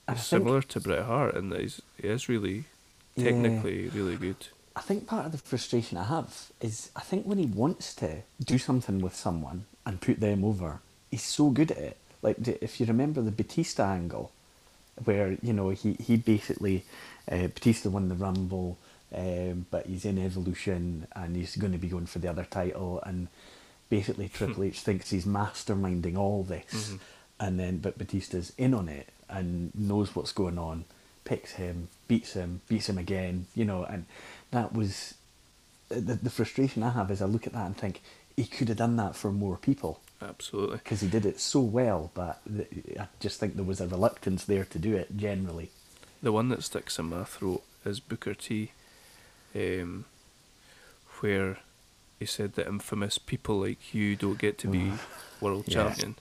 [0.08, 2.66] I similar to Bret Hart in that he's, he is really
[3.16, 3.26] Yeah.
[3.32, 4.48] technically really good.
[4.78, 8.18] I think part of the frustration I have is I think when he wants to
[8.44, 11.98] do something with someone and put them over, he's so good at it.
[12.22, 14.32] Like if you remember the Batista angle,
[15.04, 16.86] where you know he he basically
[17.32, 18.78] uh, Batista won the Rumble,
[19.16, 23.02] um, but he's in Evolution and he's going to be going for the other title,
[23.04, 23.30] and
[23.90, 26.92] basically Triple H thinks he's masterminding all this,
[27.40, 30.86] and then but Batista's in on it and knows what's going on,
[31.26, 34.06] picks him, beats him, beats him again, you know, and
[34.52, 35.16] that was
[35.92, 38.02] uh, the the frustration I have is I look at that and think
[38.36, 40.78] he could have done that for more people Absolutely.
[40.78, 42.68] because he did it so well, but th-
[43.00, 45.70] I just think there was a reluctance there to do it generally.
[46.22, 48.72] The one that sticks in my throat is Booker T,
[49.56, 50.06] um,
[51.20, 51.58] where
[52.20, 54.98] he said that infamous people like you don't get to be uh-huh.
[55.42, 55.74] world Yeah.
[55.74, 56.16] champion,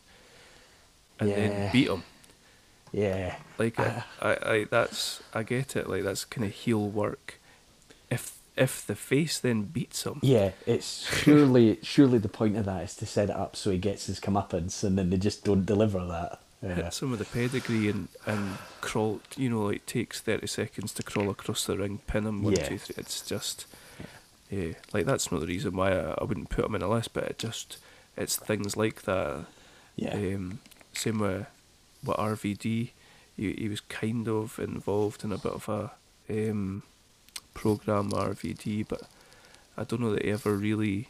[1.19, 1.37] and Yeah.
[1.37, 2.03] then beat him.
[2.93, 4.03] Yeah, Like I, uh.
[4.23, 5.89] I, I, that's I get it.
[5.89, 7.39] Like that's kind of heel work.
[8.11, 10.53] If if the face then beats him, yeah.
[10.67, 14.07] It's surely surely the point of that is to set it up so he gets
[14.07, 16.41] his comeuppance, and then they just don't deliver that.
[16.63, 16.75] Yeah.
[16.75, 19.21] hit some of the pedigree and and crawl.
[19.37, 22.69] You know, like takes thirty seconds to crawl across the ring, pin him one, Yeah.
[22.69, 22.95] two, three.
[22.99, 23.67] It's just,
[24.51, 24.73] yeah.
[24.93, 27.25] Like that's not the reason why I, I wouldn't put him in a list, but
[27.25, 27.77] it just
[28.17, 29.45] it's things like that.
[29.97, 30.15] Yeah.
[30.15, 30.61] Um,
[30.95, 31.47] same with
[32.05, 32.91] with RVD.
[33.37, 35.91] He he was kind of involved in a bit of a
[36.31, 36.83] um,
[37.61, 39.03] program RVD, but
[39.77, 41.09] I don't know that he ever really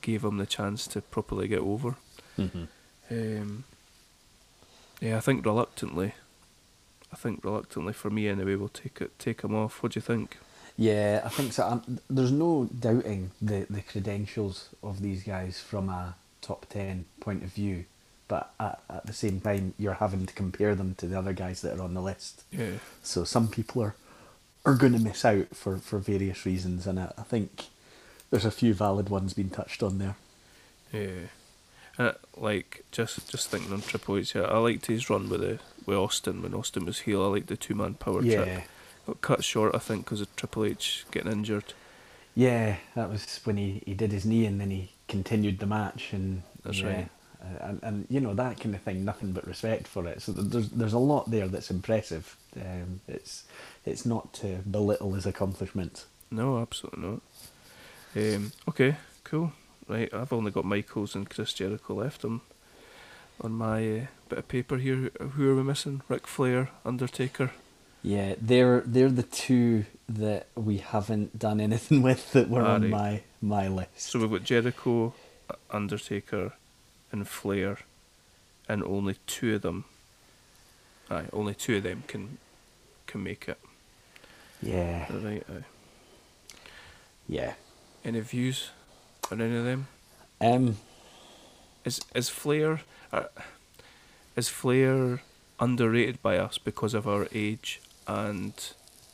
[0.00, 1.96] gave him the chance to properly get over.
[2.38, 2.68] Mhm.
[3.10, 3.64] Um,
[5.00, 6.14] yeah, I think reluctantly.
[7.12, 9.82] I think reluctantly for me anyway, we'll take it, take him off.
[9.82, 10.36] What do you think?
[10.76, 11.66] Yeah, I think so.
[11.66, 17.42] Um, there's no doubting the, the credentials of these guys from a top 10 point
[17.42, 17.84] of view,
[18.28, 21.60] but at, at the same time, you're having to compare them to the other guys
[21.62, 22.44] that are on the list.
[22.52, 23.94] Yeah, So some people are,
[24.64, 27.64] are going to miss out for, for various reasons, and I, I think
[28.30, 30.16] there's a few valid ones being touched on there.
[30.92, 31.26] yeah.
[31.98, 35.58] Uh, like just just thinking on Triple H, yeah, I liked his run with the
[35.84, 37.22] with Austin when Austin was heel.
[37.22, 38.44] I liked the two man power Yeah.
[38.44, 38.62] trip.
[39.06, 41.74] Got cut short, I think, because of Triple H getting injured.
[42.34, 46.12] Yeah, that was when he, he did his knee and then he continued the match
[46.12, 47.08] and That's yeah, right.
[47.42, 49.04] Uh, and and you know that kind of thing.
[49.04, 50.22] Nothing but respect for it.
[50.22, 52.36] So there's there's a lot there that's impressive.
[52.56, 53.44] Um, it's
[53.84, 56.06] it's not to belittle his accomplishments.
[56.30, 57.20] No, absolutely not.
[58.16, 59.52] Um, okay, cool.
[59.88, 62.40] Right, I've only got Michaels and Chris Jericho left on
[63.40, 65.10] on my uh, bit of paper here.
[65.18, 66.02] Who are we missing?
[66.08, 67.50] Ric Flair, Undertaker.
[68.02, 72.82] Yeah, they're they're the two that we haven't done anything with that were Ah, on
[72.82, 72.90] right.
[72.90, 74.00] my my list.
[74.10, 75.12] So we've got Jericho,
[75.70, 76.52] Undertaker,
[77.12, 77.78] and Flair,
[78.68, 79.84] and only two of them.
[81.10, 82.38] Aye, only two of them can
[83.06, 83.58] can make it.
[84.62, 85.42] yeah, Right.
[85.48, 85.64] Aye.
[87.28, 87.54] yeah.
[88.04, 88.70] Any views
[89.30, 89.86] on any of them?
[90.40, 90.76] Um,
[91.84, 92.80] Is is Flair
[93.12, 93.24] uh,
[94.36, 95.22] is Flair
[95.58, 98.54] underrated by us because of our age and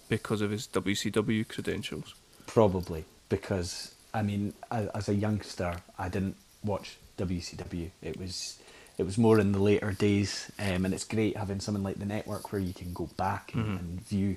[0.09, 2.14] because of his WCW credentials?
[2.47, 7.90] Probably because I mean, as, as a youngster, I didn't watch WCW.
[8.02, 8.58] It was
[8.98, 12.06] it was more in the later days, um, and it's great having something like the
[12.06, 13.78] network where you can go back and, Mhm.
[13.80, 14.36] and view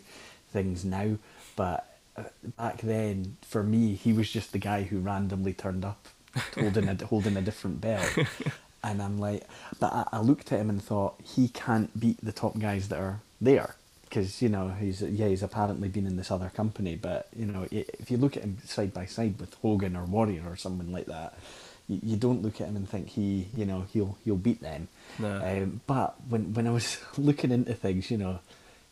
[0.52, 1.18] things now.
[1.56, 1.86] But
[2.18, 2.24] uh,
[2.58, 6.08] back then, for me, he was just the guy who randomly turned up,
[6.56, 8.08] holding a holding a different belt.
[8.82, 9.44] And I'm like,
[9.82, 12.98] but I, I looked at him and thought he can't beat the top guys that
[12.98, 17.28] are there because you know he's yeah he's apparently been in this other company, but
[17.36, 20.56] you know if you look at him side by side with Hogan or Warrior or
[20.56, 21.38] someone like that,
[21.90, 24.88] you, you don't look at him and think he, you know, he'll he'll beat them.
[25.18, 25.44] Nah.
[25.44, 28.40] Um, but when when I was looking into things, you know,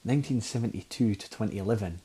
[0.04, 2.00] 1972 to 2011,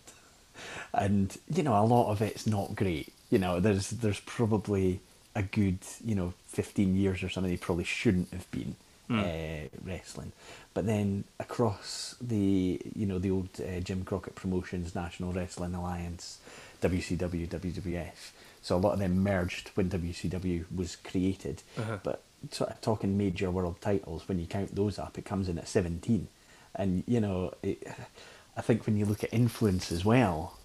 [0.94, 3.12] and you know, a lot of it's not great.
[3.30, 5.00] You know, there's there's probably
[5.34, 8.76] a good, you know, 15 years or something he probably shouldn't have been
[9.10, 10.32] uh, wrestling.
[10.74, 16.38] But then across the, you know, the old uh, Jim Crockett Promotions, National Wrestling Alliance,
[16.80, 18.32] WCW, WWF.
[18.62, 21.62] So a lot of them merged when WCW was created.
[21.76, 21.98] Uh-huh.
[22.02, 25.58] But sort of talking major world titles, when you count those up, it comes in
[25.58, 26.28] at 17.
[26.74, 27.86] And, you know, it,
[28.56, 30.58] I think when you look at influence as well,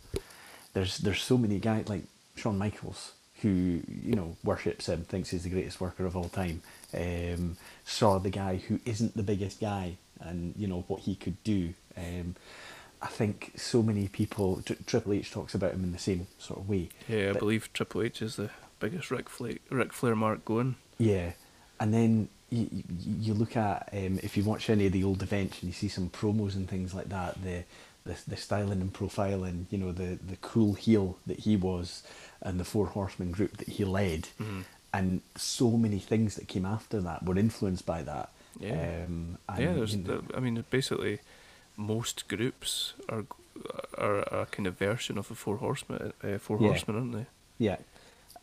[0.73, 2.03] there's there's so many guys like
[2.35, 6.61] Shawn Michaels who you know worships him, thinks he's the greatest worker of all time.
[6.93, 11.41] Um, saw the guy who isn't the biggest guy, and you know what he could
[11.43, 11.73] do.
[11.97, 12.35] Um,
[13.07, 14.61] I think so many people.
[14.65, 16.89] Tr- Triple H talks about him in the same sort of way.
[17.07, 18.49] Yeah, I But- believe Triple H is the
[18.79, 20.75] biggest Ric Flair, Ric Flair mark going.
[20.99, 21.31] Yeah,
[21.79, 22.83] and then you, you,
[23.27, 25.87] you look at um, if you watch any of the old events and you see
[25.87, 27.63] some promos and things like that, the
[28.05, 32.03] the, the styling and profiling, you know, the the cool heel that he was,
[32.41, 34.61] and the Four Horsemen group that he led, Mm-hmm.
[34.93, 38.29] and so many things that came after that were influenced by that.
[38.59, 39.03] Yeah.
[39.05, 39.95] Um, and, yeah, there's.
[39.95, 41.19] you know, the, I mean, basically,
[41.77, 43.25] most groups are
[43.97, 46.13] are a kind of version of the Four Horsemen.
[46.23, 46.67] Uh, four Yeah.
[46.69, 47.25] Horsemen, aren't they?
[47.57, 47.77] Yeah,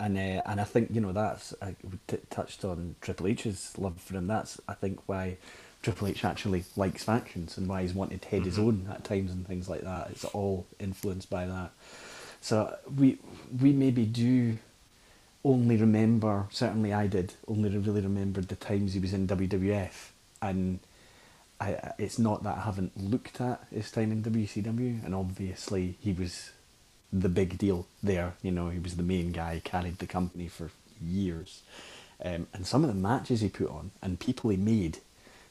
[0.00, 1.74] and uh, and I think you know that's I
[2.08, 4.26] t- touched on Triple H's love for him.
[4.26, 5.36] That's I think why
[5.82, 9.30] Triple H actually likes factions and why he's wanted to head his own at times
[9.30, 10.10] and things like that.
[10.10, 11.70] It's all influenced by that.
[12.40, 13.18] So we
[13.60, 14.58] we maybe do
[15.44, 16.46] only remember.
[16.50, 20.10] Certainly, I did only really remembered the times he was in WWF,
[20.42, 20.80] and
[21.60, 26.12] I, it's not that I haven't looked at his time in WCW, and obviously he
[26.12, 26.50] was
[27.12, 28.34] the big deal there.
[28.42, 31.62] You know, he was the main guy, carried the company for years,
[32.24, 34.98] um, and some of the matches he put on and people he made.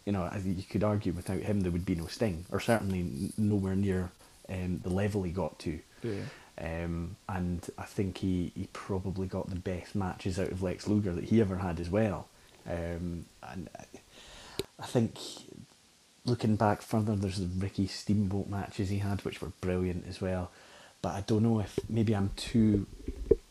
[0.06, 2.60] You know, I think you could argue without him there would be no Sting, or
[2.60, 4.12] certainly n- nowhere near
[4.50, 5.80] um, the level he got to.
[6.04, 6.24] Yeah.
[6.60, 11.14] Um, and I think he, he probably got the best matches out of Lex Luger
[11.14, 12.28] that he ever had as well.
[12.70, 13.86] Um, and I,
[14.80, 15.18] I think
[16.26, 20.52] looking back further, there's the Ricky Steamboat matches he had, which were brilliant as well.
[21.02, 22.88] But I don't know if maybe I'm too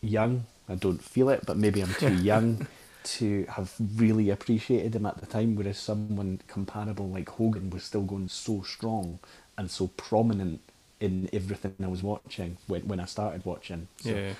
[0.00, 0.46] young.
[0.68, 2.66] I don't feel it, but maybe I'm too young
[3.04, 5.54] to have really appreciated him at the time.
[5.54, 9.18] Whereas someone comparable like Hogan was still going so strong
[9.58, 10.60] and so prominent
[11.00, 13.88] in everything I was watching when when I started watching.
[14.00, 14.32] So yeah.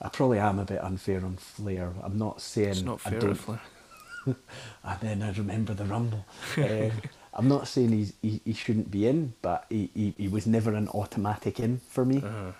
[0.00, 1.92] I probably am a bit unfair on Flair.
[2.02, 3.60] I'm not saying It's not I fair, don't Flair.
[4.26, 6.24] and then I remember the Rumble.
[6.58, 6.90] Uh,
[7.34, 10.72] I'm not saying he's, he, he shouldn't be in, but he, he, he was never
[10.74, 12.18] an automatic in for me.
[12.18, 12.52] Uh-huh.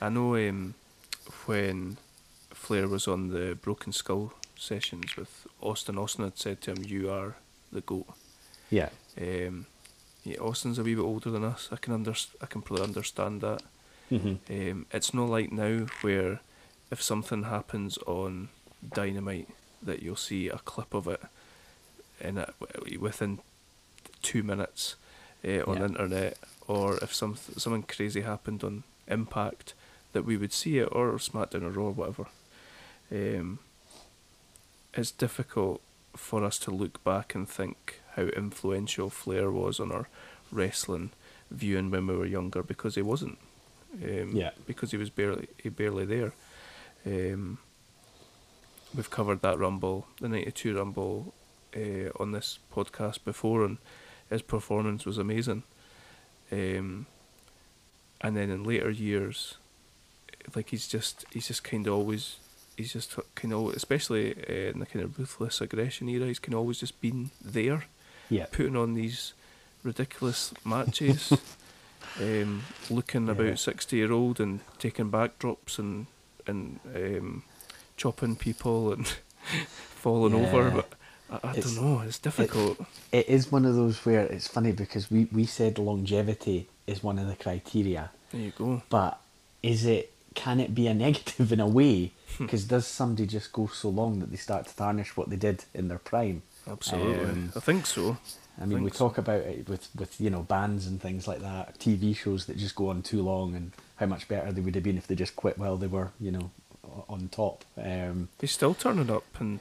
[0.00, 0.74] I know um,
[1.46, 1.96] when
[2.50, 7.10] Flair was on the Broken Skull sessions with Austin, Austin had said to him, "You
[7.10, 7.36] are
[7.72, 8.06] the goat."
[8.70, 8.90] Yeah,
[9.20, 9.66] Um,
[10.24, 11.68] yeah, Austin's a wee bit older than us.
[11.72, 13.62] I can under, I can probably understand that.
[14.10, 14.38] Mhm.
[14.50, 16.40] Um, it's not like now where
[16.90, 18.48] if something happens on
[18.94, 19.48] Dynamite
[19.82, 21.22] that you'll see a clip of it
[22.20, 22.54] in it
[23.00, 23.38] within
[24.22, 24.96] two minutes
[25.44, 25.78] uh, on Yeah.
[25.80, 29.74] the internet, or if some something crazy happened on Impact
[30.12, 32.26] that we would see it, or SmackDown or Raw, or whatever.
[33.12, 33.60] Um,
[34.94, 35.80] it's difficult
[36.16, 40.08] for us to look back and think how influential Flair was on our
[40.50, 41.10] wrestling
[41.50, 43.38] viewing when we were younger because he wasn't.
[44.02, 44.50] Um, Yeah.
[44.66, 46.32] Because he was barely he barely there.
[47.04, 47.58] Um,
[48.94, 51.32] we've covered that Rumble, the '92 Rumble,
[51.76, 53.78] uh, on this podcast before, and
[54.30, 55.62] his performance was amazing.
[56.50, 57.06] Um,
[58.20, 59.56] and then in later years,
[60.54, 62.36] like he's just he's just kind of always
[62.76, 66.52] he's just kind of especially uh, in the kind of ruthless aggression era he's kind
[66.54, 67.84] of always just been there
[68.30, 69.32] yeah, putting on these
[69.82, 71.32] ridiculous matches
[72.20, 73.32] um, looking Yeah.
[73.32, 76.06] about 60 year old and taking backdrops and
[76.46, 77.42] and um,
[77.96, 79.06] chopping people and
[79.96, 80.92] falling over but
[81.30, 82.80] I, I don't know it's difficult
[83.12, 87.18] it is one of those where it's funny because we, we said longevity is one
[87.18, 89.20] of the criteria, there you go but
[89.62, 92.12] is it can it be a negative in a way?
[92.36, 92.44] Hmm.
[92.44, 95.64] Because does somebody just go so long that they start to tarnish what they did
[95.74, 96.42] in their prime?
[96.68, 98.18] absolutely Um, I think so
[98.60, 99.08] I mean, we think so.
[99.08, 102.56] talk about it with, with you know bands and things like that, TV shows that
[102.56, 105.14] just go on too long, and how much better they would have been if they
[105.14, 106.50] just quit while they were you know
[107.08, 107.64] on top.
[107.76, 109.60] Um, he's still turning up and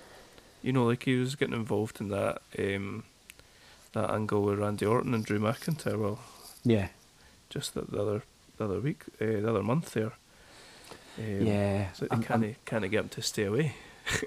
[0.65, 3.03] you know like he was getting involved in that um,
[3.93, 6.19] that angle with Randy Orton and Drew McIntyre well
[6.63, 6.87] yeah,
[7.49, 8.23] just the, the other
[8.57, 10.13] the other week uh, the other month there
[11.17, 11.91] um, yeah.
[11.93, 13.75] So they kind of kind of get him to stay away.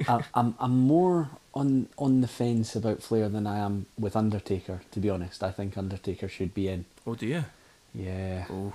[0.09, 4.81] I, I'm I'm more on on the fence about Flair than I am with Undertaker.
[4.93, 6.85] To be honest, I think Undertaker should be in.
[7.07, 7.45] Oh, do you?
[7.95, 8.47] Yeah.
[8.51, 8.73] Oh,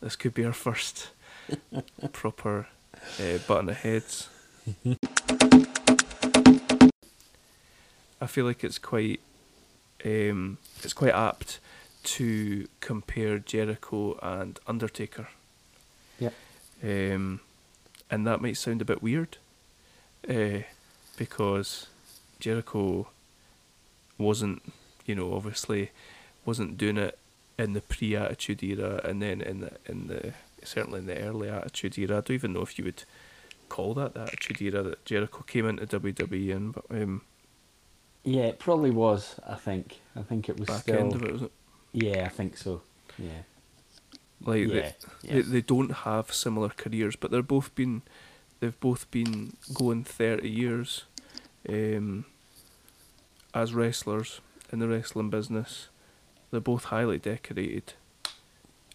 [0.00, 1.10] this could be our first
[2.12, 2.68] proper
[3.20, 4.28] uh, button of heads.
[8.24, 9.20] I feel like it's quite
[10.02, 11.60] um, it's quite apt
[12.04, 15.28] to compare Jericho and Undertaker.
[16.18, 16.32] Yep.
[16.82, 17.40] Um,
[18.10, 19.36] and that might sound a bit weird,
[20.26, 20.60] uh,
[21.18, 21.88] because
[22.40, 23.08] Jericho
[24.16, 24.62] wasn't,
[25.04, 25.90] you know, obviously
[26.46, 27.18] wasn't doing it
[27.58, 31.98] in the pre-attitude era, and then in the in the certainly in the early attitude
[31.98, 32.16] era.
[32.16, 33.04] I don't even know if you would
[33.68, 37.20] call that the attitude era that Jericho came into WWE in, but um,
[38.24, 39.36] Yeah, it probably was.
[39.46, 40.00] I think.
[40.16, 40.96] I think it was back still.
[40.98, 41.52] end of it was it?
[41.92, 42.82] Yeah, I think so.
[43.18, 43.42] Yeah.
[44.44, 48.02] Like Yeah, they, they they don't have similar careers, but they're both been
[48.60, 51.04] they've both been going thirty years
[51.68, 52.24] um,
[53.54, 54.40] as wrestlers
[54.72, 55.88] in the wrestling business.
[56.50, 57.94] They're both highly decorated.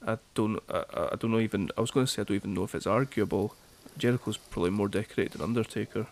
[0.05, 2.53] I don't I- I don't know even I was going to say I don't even
[2.53, 3.55] know if it's arguable.
[3.97, 6.07] Jericho's probably more decorated than Undertaker.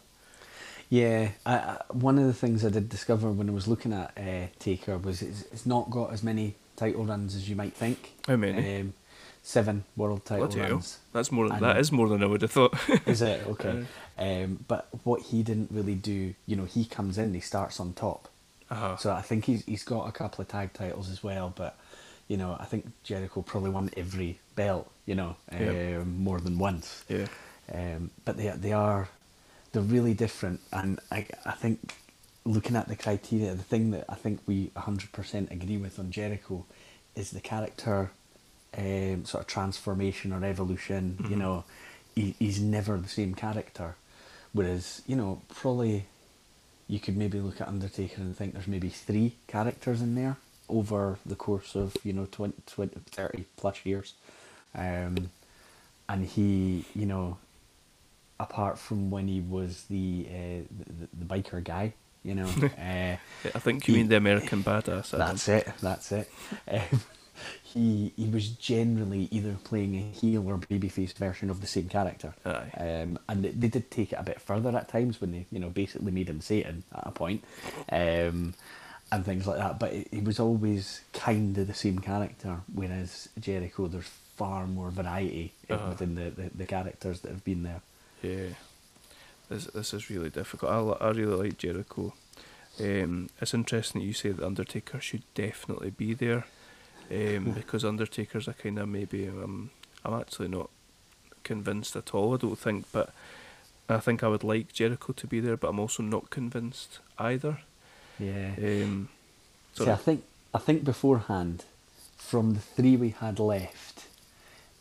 [0.89, 4.11] Yeah, I, I, one of the things I did discover when I was looking at
[4.17, 8.13] uh, Taker was it's, it's not got as many title runs as you might think.
[8.27, 8.79] How many?
[8.79, 8.93] Um,
[9.43, 10.71] seven world title Bloody hell.
[10.71, 10.99] runs.
[11.13, 12.73] That's more And- that is more than I would have thought.
[13.07, 13.85] Is it okay?
[14.17, 17.93] Um, but what he didn't really do, you know, he comes in, he starts on
[17.93, 18.27] top.
[18.69, 21.77] uh So I think he's he's got a couple of tag titles as well, but
[22.27, 25.99] you know, I think Jericho probably won every belt, you know, Yeah.
[26.01, 27.03] um, more than once.
[27.09, 27.27] yeah.
[27.73, 29.07] Um, but they they are
[29.71, 31.93] they're really different, and I I think
[32.45, 36.11] looking at the criteria, the thing that I think we hundred percent agree with on
[36.11, 36.65] Jericho
[37.15, 38.11] is the character
[38.77, 41.25] um, sort of transformation or evolution.
[41.29, 41.63] You know,
[42.15, 43.95] he, he's never the same character,
[44.53, 46.05] whereas you know probably
[46.87, 50.37] you could maybe look at Undertaker and think there's maybe three characters in there
[50.69, 54.13] over the course of you know 20, 20 30 plus years
[54.75, 55.29] um,
[56.09, 57.37] and he you know
[58.39, 60.63] apart from when he was the uh,
[60.99, 63.15] the, the biker guy you know uh,
[63.55, 65.13] I think you He- mean the American Badass.
[65.13, 65.19] Adam.
[65.19, 66.29] that's it that's it
[66.71, 67.01] um,
[67.63, 72.33] he he was generally either playing a heel or babyface version of the same character
[72.45, 75.59] um, and they, they did take it a bit further at times when they, you
[75.59, 77.43] know, basically made him Satan at a point,
[77.91, 78.53] um,
[79.11, 79.79] and things like that.
[79.79, 82.61] But he he was always kind of the same character.
[82.73, 85.89] Whereas Jericho, there's far more variety Uh-huh.
[85.89, 87.81] within the, the, the characters that have been there.
[88.21, 88.49] Yeah,
[89.49, 90.71] this this is really difficult.
[90.71, 92.13] I, I really like Jericho.
[92.79, 96.45] Um, it's interesting that you say that Undertaker should definitely be there,
[97.11, 99.71] um, because Undertaker's a kind of maybe um,
[100.05, 100.69] I'm actually not
[101.43, 102.33] convinced at all.
[102.33, 103.13] I don't think, but
[103.89, 107.59] I think I would like Jericho to be there, but I'm also not convinced either.
[108.19, 108.51] Yeah.
[108.57, 109.09] Um,
[109.73, 111.65] See, I think I think beforehand,
[112.17, 114.05] from the three we had left,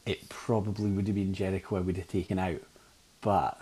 [0.04, 2.62] it probably would have been Jericho I would have taken out,
[3.26, 3.60] but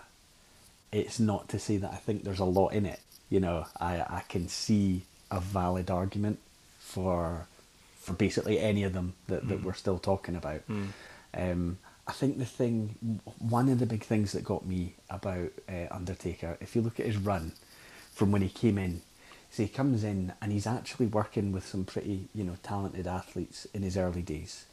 [0.93, 3.01] it's not to say that I think there's a lot in it.
[3.31, 6.39] You know, I I can see a valid argument
[6.79, 7.47] for
[7.97, 10.61] for basically any of them that, that we're still talking about.
[11.33, 15.87] Um, I think the thing, one of the big things that got me about uh,
[15.91, 17.53] Undertaker, if you look at his run
[18.13, 19.01] from when he came in,
[19.51, 23.67] so he comes in and he's actually working with some pretty, you know, talented athletes
[23.73, 24.67] in his early days.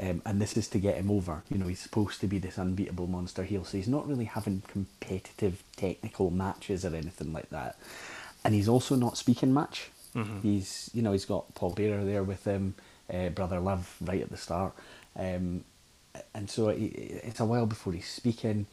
[0.00, 1.42] Um, and this is to get him over.
[1.50, 4.62] You know, he's supposed to be this unbeatable monster heel, so he's not really having
[4.66, 7.76] competitive technical matches or anything like that.
[8.44, 9.90] And he's also not speaking much.
[10.42, 12.74] He's, you know, he's got Paul Bearer there with him,
[13.12, 14.72] uh, Brother Love right at the start.
[15.16, 15.64] Um,
[16.34, 18.66] and so it, it's a while before he's speaking.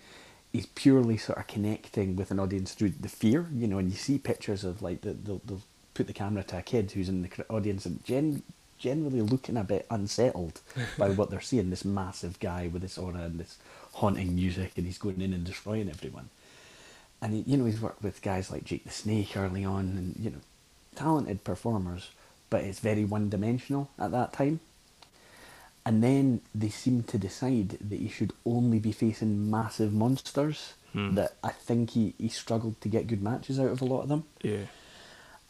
[0.51, 3.97] He's purely sort of connecting with an audience through the fear, you know, and you
[3.97, 5.61] see pictures of like the, they'll, they'll
[5.93, 8.41] put the camera to a kid who's in the audience and gen,
[8.79, 10.61] generally looking a bit unsettled
[10.97, 11.69] by what they're seeing.
[11.69, 13.57] This massive guy with this aura and this
[13.93, 16.29] haunting music, and he's going in and destroying everyone.
[17.21, 20.15] And he, you know, he's worked with guys like Jake the Snake early on, and
[20.17, 20.39] you know,
[20.95, 22.09] talented performers,
[22.49, 24.61] but it's very one-dimensional at that time.
[25.85, 30.73] And then they seem to decide that he should only be facing massive monsters.
[30.93, 31.13] Hmm.
[31.13, 34.09] That I think he, he struggled to get good matches out of a lot of
[34.09, 34.23] them.
[34.41, 34.65] yeah,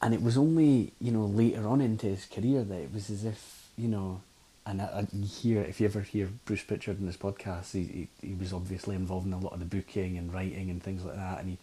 [0.02, 3.26] And it was only, you know, later on into his career that it was as
[3.26, 4.22] if, you know,
[4.66, 8.28] and I, I hear, if you ever hear Bruce Pritchard in his podcast, he, he,
[8.28, 11.16] he was obviously involved in a lot of the booking and writing and things like
[11.16, 11.40] that.
[11.40, 11.58] And he,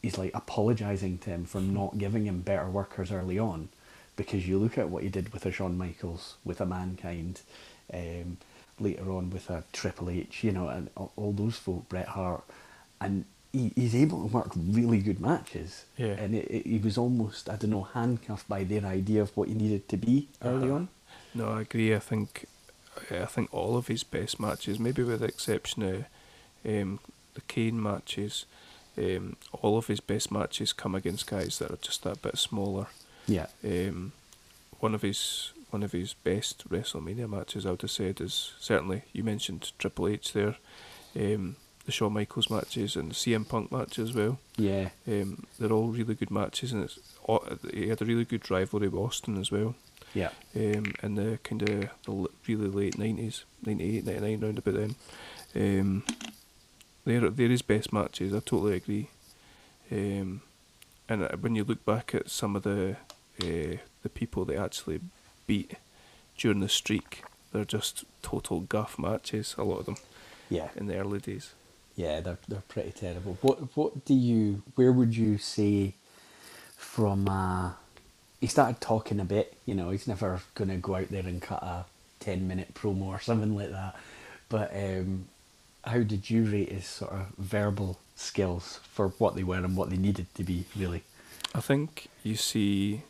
[0.00, 3.68] he's like apologising to him for not giving him better workers early on.
[4.14, 7.40] Because you look at what he did with a Shawn Michaels, with a Mankind,
[7.92, 8.36] um,
[8.78, 12.44] later on with a Triple H, you know, and all, all those folk, Bret Hart,
[13.00, 15.84] and he, he's able to work really good matches.
[15.96, 16.14] Yeah.
[16.18, 19.48] And it, it, he was almost, I don't know, handcuffed by their idea of what
[19.48, 20.74] he needed to be early Uh-huh.
[20.76, 20.88] on.
[21.34, 21.94] No, I agree.
[21.94, 22.46] I think
[23.10, 26.04] I think all of his best matches, maybe with the exception of
[26.66, 26.98] um,
[27.34, 28.44] the Kane matches,
[28.98, 32.86] um, all of his best matches come against guys that are just that bit smaller.
[33.26, 33.46] Yeah.
[33.64, 34.12] Um,
[34.80, 39.02] one of his one of his best WrestleMania matches, I would have said, is certainly
[39.14, 40.56] you mentioned Triple H there,
[41.16, 44.38] um, the Shawn Michaels matches and the CM Punk match as well.
[44.56, 44.90] Yeah.
[45.06, 46.98] Um, they're all really good matches, and it's
[47.72, 49.74] he had a really good rivalry with Austin as well
[50.14, 50.30] Yeah.
[50.56, 51.68] um, in the kind of
[52.04, 54.94] the really late nineties, 98, 99, round about then.
[55.54, 56.04] Um,
[57.04, 58.32] they're they're his best matches.
[58.32, 59.08] I totally agree.
[59.90, 60.42] Um,
[61.08, 62.96] and uh, when you look back at some of the
[63.42, 65.00] uh, the people they actually
[65.46, 65.74] beat
[66.38, 69.54] during the streak, they're just total guff matches.
[69.58, 69.96] A lot of them
[70.48, 70.68] Yeah.
[70.76, 71.52] in the early days.
[71.96, 73.36] Yeah, they're they're pretty terrible.
[73.42, 75.94] What what do you where would you say
[76.76, 77.72] from uh
[78.40, 81.62] he started talking a bit, you know, he's never gonna go out there and cut
[81.62, 81.84] a
[82.18, 83.96] ten minute promo or something like that.
[84.48, 85.26] But um
[85.84, 89.90] how did you rate his sort of verbal skills for what they were and what
[89.90, 91.02] they needed to be really?
[91.54, 93.02] I think you see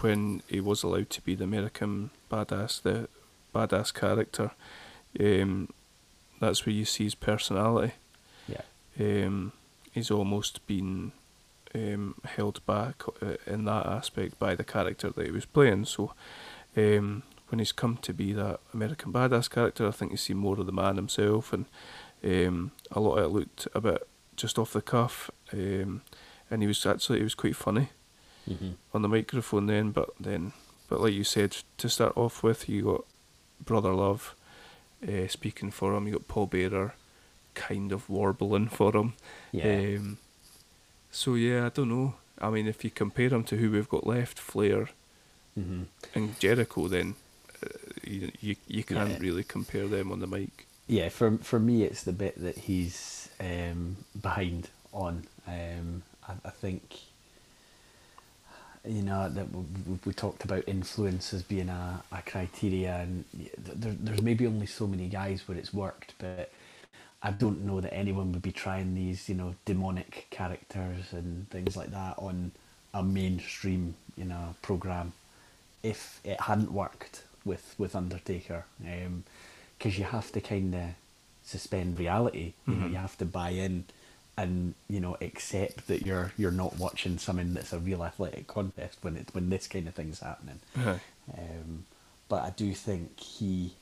[0.00, 3.08] when he was allowed to be the American badass, the
[3.54, 4.52] badass character,
[5.18, 5.68] um,
[6.40, 7.94] that's where you see his personality.
[8.48, 8.62] Yeah.
[8.98, 9.52] Um,
[9.92, 11.12] he's almost been
[11.74, 15.84] um, held back uh, in that aspect by the character that he was playing.
[15.84, 16.12] So
[16.76, 20.58] um, when he's come to be that American badass character, I think you see more
[20.58, 21.66] of the man himself, and
[22.24, 25.30] um, a lot of it looked a bit just off the cuff.
[25.52, 26.02] Um,
[26.50, 27.88] and he was actually he was quite funny
[28.48, 28.70] Mm-hmm.
[28.94, 30.52] on the microphone then, but then,
[30.88, 33.04] but like you said, to start off with, you got
[33.64, 34.34] Brother Love
[35.06, 36.06] uh, speaking for him.
[36.06, 36.94] You got Paul Bearer,
[37.54, 39.14] kind of warbling for him.
[39.52, 39.96] Yeah.
[39.98, 40.18] Um,
[41.10, 42.14] so yeah, I don't know.
[42.40, 44.88] I mean, if you compare him to who we've got left, Flair
[45.58, 45.82] mm-hmm.
[46.14, 47.14] and Jericho, then
[47.62, 47.68] uh,
[48.04, 49.18] you you, you can't Yeah.
[49.20, 50.66] really compare them on the mic.
[50.86, 55.26] Yeah, for for me, it's the bit that he's um, behind on.
[55.46, 56.94] Um, I, I think,
[58.86, 59.46] you know, that
[60.06, 63.24] we, talked about influence as being a, a criteria, and
[63.58, 66.50] there, there's maybe only so many guys where it's worked, but
[67.22, 71.76] I don't know that anyone would be trying these, you know, demonic characters and things
[71.76, 72.52] like that on
[72.94, 75.12] a mainstream, you know, program
[75.82, 78.64] if it hadn't worked with with Undertaker,
[79.78, 80.82] because you have to kind of
[81.44, 82.52] suspend reality.
[82.66, 82.90] You know, Mhm.
[82.90, 83.84] you have to buy in
[84.42, 88.98] and you know accept that you're you're not watching something that's a real athletic contest
[89.02, 90.60] when it's when this kind of thing's happening.
[90.76, 91.00] Aye.
[91.36, 91.84] Um,
[92.28, 93.72] but I do think he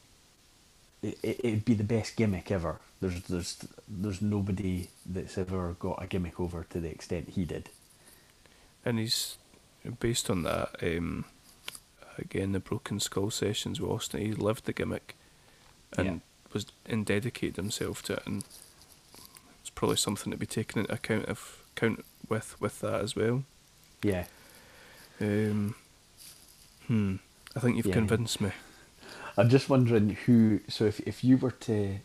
[1.02, 2.80] it, it it'd be the best gimmick ever.
[3.00, 3.56] There's there's
[3.86, 7.68] there's nobody that's ever got a gimmick over to the extent he did.
[8.84, 9.36] And he's
[10.00, 10.70] based on that.
[10.82, 11.24] Um,
[12.18, 14.20] again, the Broken Skull sessions with Austin.
[14.20, 15.14] He lived the gimmick,
[15.96, 16.18] and Yeah.
[16.52, 18.44] was and dedicated himself to it, and
[19.78, 23.44] probably something to be taken into account of count with with that as well.
[24.02, 24.24] Yeah.
[25.20, 25.76] Um,
[26.88, 27.16] hmm.
[27.54, 27.92] I think you've Yeah.
[27.92, 28.50] convinced me.
[29.36, 30.60] I'm just wondering who.
[30.68, 32.00] So if if you were to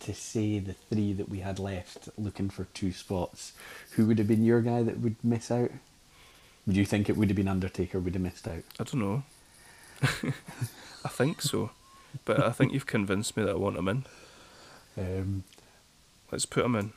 [0.00, 3.52] to say the three that we had left looking for two spots,
[3.92, 5.70] who would have been your guy that would miss out?
[6.66, 8.64] Would you think it would have been Undertaker would have missed out?
[8.78, 9.22] I don't know.
[11.06, 11.70] I think so,
[12.26, 14.04] but I think you've convinced me that I want him in.
[14.96, 15.42] Um,
[16.30, 16.92] Let's put him in.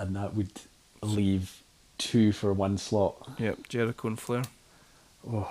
[0.00, 0.50] And that would
[1.02, 1.62] leave
[1.98, 3.16] two for one slot.
[3.38, 4.42] Yep, Jericho and Flair.
[5.30, 5.48] Oh,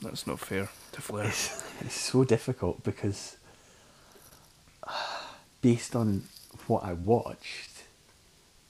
[0.00, 1.26] That's not fair to Flair.
[1.26, 3.36] it's, it's so difficult because
[5.60, 6.24] based on
[6.66, 7.70] what I watched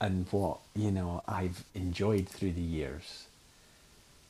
[0.00, 3.26] and what you know I've enjoyed through the years,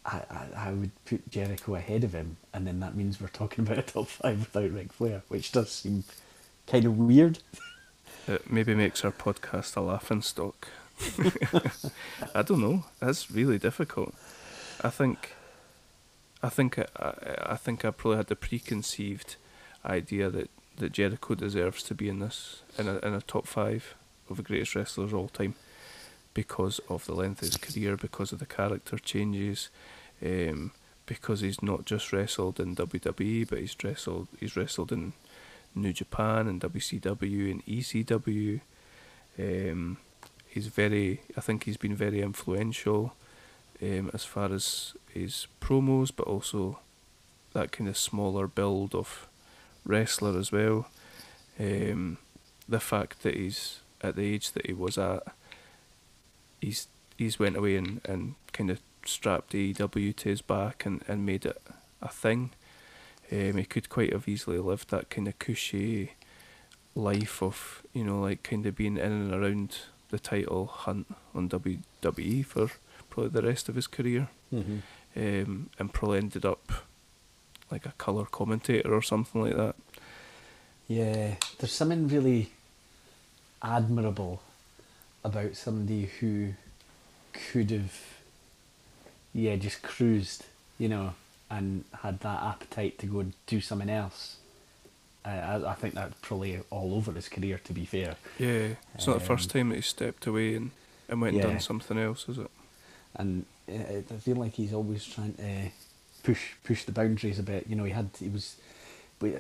[0.05, 3.65] I, I, I would put Jericho ahead of him, and then that means we're talking
[3.65, 6.05] about a top five without Ric Flair, which does seem
[6.67, 7.39] kind of weird.
[8.29, 10.69] It maybe makes our podcast a laughing stock.
[12.35, 12.85] I don't know.
[13.01, 14.15] That's really difficult.
[14.83, 15.35] I think,
[16.43, 17.15] I think, I,
[17.47, 19.37] I, think I probably had the preconceived
[19.85, 23.95] idea that, that Jericho deserves to be in this in a in a top five
[24.31, 25.55] of the greatest wrestlers of all time,
[26.35, 29.69] because of the length of his career, because of the character changes,
[30.25, 30.73] um,
[31.07, 35.13] because he's not just wrestled in WWE, but he's wrestled he's wrestled in
[35.75, 38.61] New Japan and WCW and ECW.
[39.39, 39.99] Um,
[40.53, 43.15] he's very, I think he's been very influential
[43.83, 46.79] um, as far as his promos, but also
[47.55, 49.29] that kind of smaller build of
[49.85, 50.89] wrestler as well.
[51.59, 52.19] Um,
[52.69, 55.23] the fact that he's at the age that he was at,
[56.61, 61.25] he's he's went away and, and kind of strapped AEW to his back and, and
[61.25, 61.61] made it
[62.03, 62.51] a thing.
[63.31, 66.13] Um, he could quite have easily lived that kind of cushy
[66.95, 69.79] life of you know like kind of being in and around
[70.13, 72.69] the title hunt on WWE for
[73.11, 74.79] probably the rest of his career, Mm-hmm.
[75.17, 76.71] um, and probably ended up
[77.71, 79.75] like a colour commentator or something like that.
[80.87, 82.51] Yeah, there's something really
[83.63, 84.43] admirable
[85.25, 86.53] about somebody who
[87.33, 87.99] could have,
[89.33, 90.45] yeah, just cruised,
[90.79, 91.15] you know,
[91.51, 94.37] and had that appetite to go and do something else.
[95.25, 98.17] I, I, I think that's probably all over his career, to be fair.
[98.39, 100.71] Yeah, it's not the first Um, time that he stepped away and,
[101.09, 102.51] and went and done something else, is it?
[103.15, 103.73] and uh,
[104.11, 105.71] I feel like he's always trying to
[106.23, 107.67] push push the boundaries a bit.
[107.69, 108.57] You know, he had he was
[109.21, 109.35] we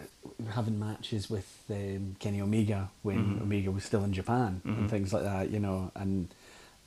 [0.50, 3.42] having matches with um, Kenny Omega when Mhm.
[3.42, 4.78] Omega was still in Japan Mhm.
[4.78, 5.50] and things like that.
[5.50, 6.28] You know, and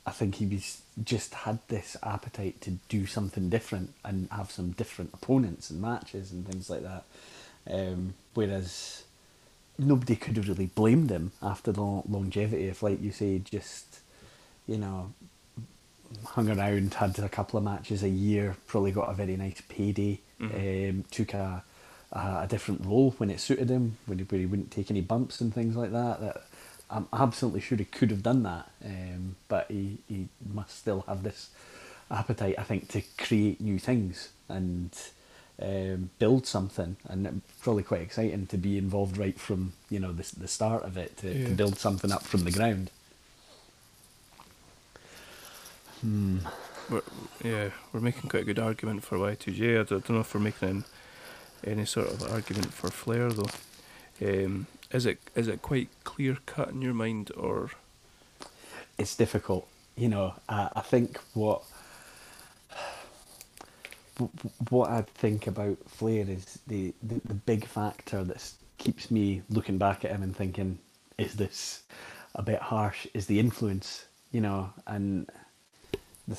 [0.06, 4.70] I think he was just had this appetite to do something different and have some
[4.70, 7.04] different opponents and matches and things like that.
[7.70, 9.02] Um, whereas
[9.78, 14.00] nobody could have really blamed him after the longevity if, like you say, just
[14.66, 15.12] you know
[16.24, 20.20] hung around, had a couple of matches a year, probably got a very nice payday,
[20.40, 20.90] Mhm.
[20.90, 21.64] um, took a,
[22.12, 25.00] a a different role when it suited him, when he, where he wouldn't take any
[25.00, 26.20] bumps and things like that.
[26.20, 26.46] That
[26.88, 31.24] I'm absolutely sure he could have done that, um, but he, he must still have
[31.24, 31.50] this
[32.10, 34.90] appetite, I think, to create new things and
[35.60, 36.96] um, build something.
[37.08, 40.84] And it's probably quite exciting to be involved right from you know the the start
[40.84, 41.48] of it to, Yeah.
[41.48, 42.90] to build something up from the ground.
[46.00, 46.38] Hmm.
[46.90, 47.02] We're,
[47.42, 49.72] yeah, we're making quite a good argument for Y2J.
[49.80, 50.84] I don't, don't know if we're making an,
[51.66, 53.46] any sort of argument for Flair though.
[54.22, 57.70] Um, is it is it quite clear cut in your mind, or
[58.98, 59.66] it's difficult.
[59.96, 61.62] You know, I, I think what
[64.70, 69.78] what I think about Flair is the, the, the big factor that keeps me looking
[69.78, 70.78] back at him and thinking,
[71.18, 71.82] is this
[72.34, 73.06] a bit harsh?
[73.14, 75.28] Is the influence, you know, and
[76.28, 76.38] the,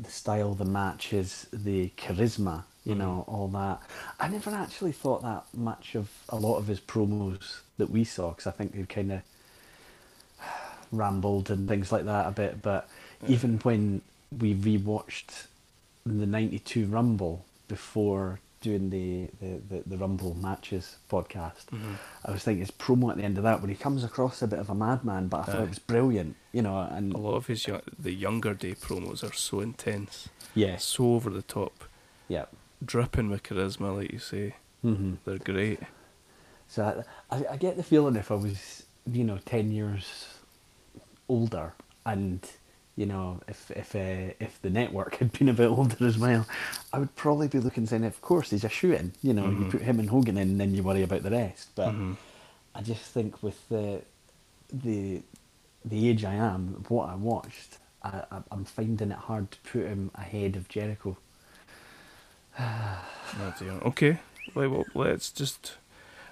[0.00, 3.34] the style, the matches, the charisma, you know, mm-hmm.
[3.34, 3.80] all that.
[4.20, 8.30] I never actually thought that much of a lot of his promos that we saw
[8.30, 9.22] because I think they kind of
[10.92, 12.62] rambled and things like that a bit.
[12.62, 12.88] But
[13.26, 14.02] even when
[14.36, 15.46] we rewatched
[16.04, 21.64] the '92 Rumble before doing the, the, the, the Rumble matches podcast,
[22.24, 24.46] I was thinking his promo at the end of that when he comes across a
[24.46, 25.62] bit of a madman, but I thought Aye.
[25.64, 26.78] it was brilliant, you know.
[26.78, 31.14] And a lot of his young, the younger day promos are so intense, yes, so
[31.14, 31.84] over the top,
[32.28, 32.44] yeah.
[32.84, 34.54] dripping with charisma, like you say.
[34.82, 35.80] hmm They're great.
[36.68, 40.34] So I, I, I get the feeling if I was, you know, ten years
[41.28, 41.72] older,
[42.06, 42.48] and
[42.96, 46.46] you know, if if uh, if the network had been a bit older as well,
[46.92, 49.12] I would probably be looking saying, of course, he's a shoe-in.
[49.22, 49.70] You know, you Mhm.
[49.70, 51.68] put him and Hogan in, and then you worry about the rest.
[51.74, 52.16] But Mhm.
[52.74, 54.02] I just think with the
[54.72, 55.22] the
[55.84, 59.86] the age I am, what I watched, I, I, I'm finding it hard to put
[59.86, 61.16] him ahead of Jericho.
[63.84, 64.18] Okay.
[64.54, 65.74] Well, well, let's just.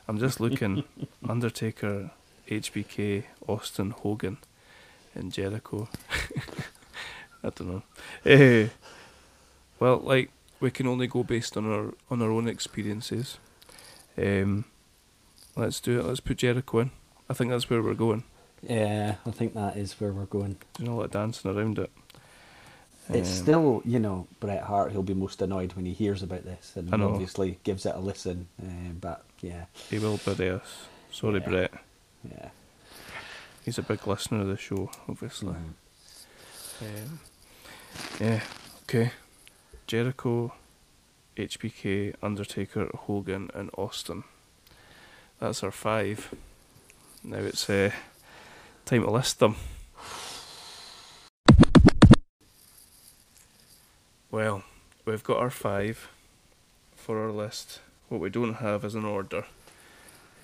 [0.06, 0.84] I'm just looking.
[1.28, 2.10] Undertaker,
[2.48, 4.36] HBK, Austin, Hogan,
[5.14, 5.88] and Jericho.
[7.42, 7.82] I don't know.
[8.24, 8.68] Eh,
[9.78, 13.38] well, like we can only go based on our on our own experiences.
[14.18, 14.64] Um,
[15.56, 16.04] let's do it.
[16.04, 16.90] Let's put Jericho in.
[17.28, 18.24] I think that's where we're going.
[18.62, 20.56] Yeah, I think that is where we're going.
[20.74, 21.90] Doing a lot of dancing around it.
[23.08, 24.92] It's Um, still, you know, Bret Hart.
[24.92, 28.48] He'll be most annoyed when he hears about this, and obviously gives it a listen.
[28.62, 30.84] Uh, but yeah, He will bury us.
[31.10, 31.48] Sorry, Yeah.
[31.48, 31.72] Bret.
[32.30, 32.50] yeah.
[33.64, 35.54] He's a big listener of the show, obviously.
[35.54, 35.74] Mhm.
[36.80, 37.20] Um,
[38.18, 38.40] yeah,
[38.84, 39.12] okay.
[39.86, 40.54] Jericho,
[41.36, 44.24] HBK, Undertaker, Hogan, and Austin.
[45.38, 46.34] That's our five.
[47.22, 47.90] Now it's uh,
[48.86, 49.56] time to list them.
[54.30, 54.62] Well,
[55.04, 56.08] we've got our five
[56.94, 57.80] for our list.
[58.08, 59.44] What we don't have is an order.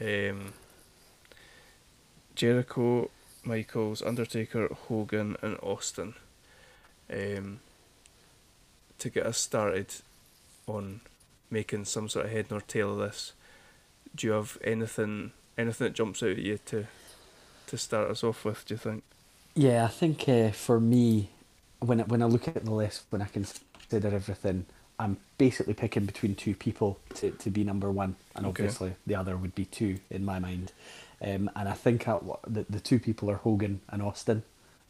[0.00, 0.52] Um,
[2.34, 3.10] Jericho,
[3.42, 6.14] Michaels, Undertaker, Hogan, and Austin.
[7.12, 7.60] Um,
[8.98, 9.88] to get us started
[10.66, 11.00] on
[11.50, 13.32] making some sort of head nor tail of this,
[14.14, 16.86] do you have anything anything that jumps out at you to
[17.66, 18.64] to start us off with?
[18.66, 19.02] Do you think?
[19.54, 21.30] Yeah, I think uh, for me,
[21.80, 24.66] when I, when I look at the list, when I consider everything,
[24.98, 28.64] I'm basically picking between two people to, to be number one, and Okay.
[28.64, 30.72] obviously the other would be two in my mind.
[31.22, 34.42] Um, and I think at, the, the two people are Hogan and Austin.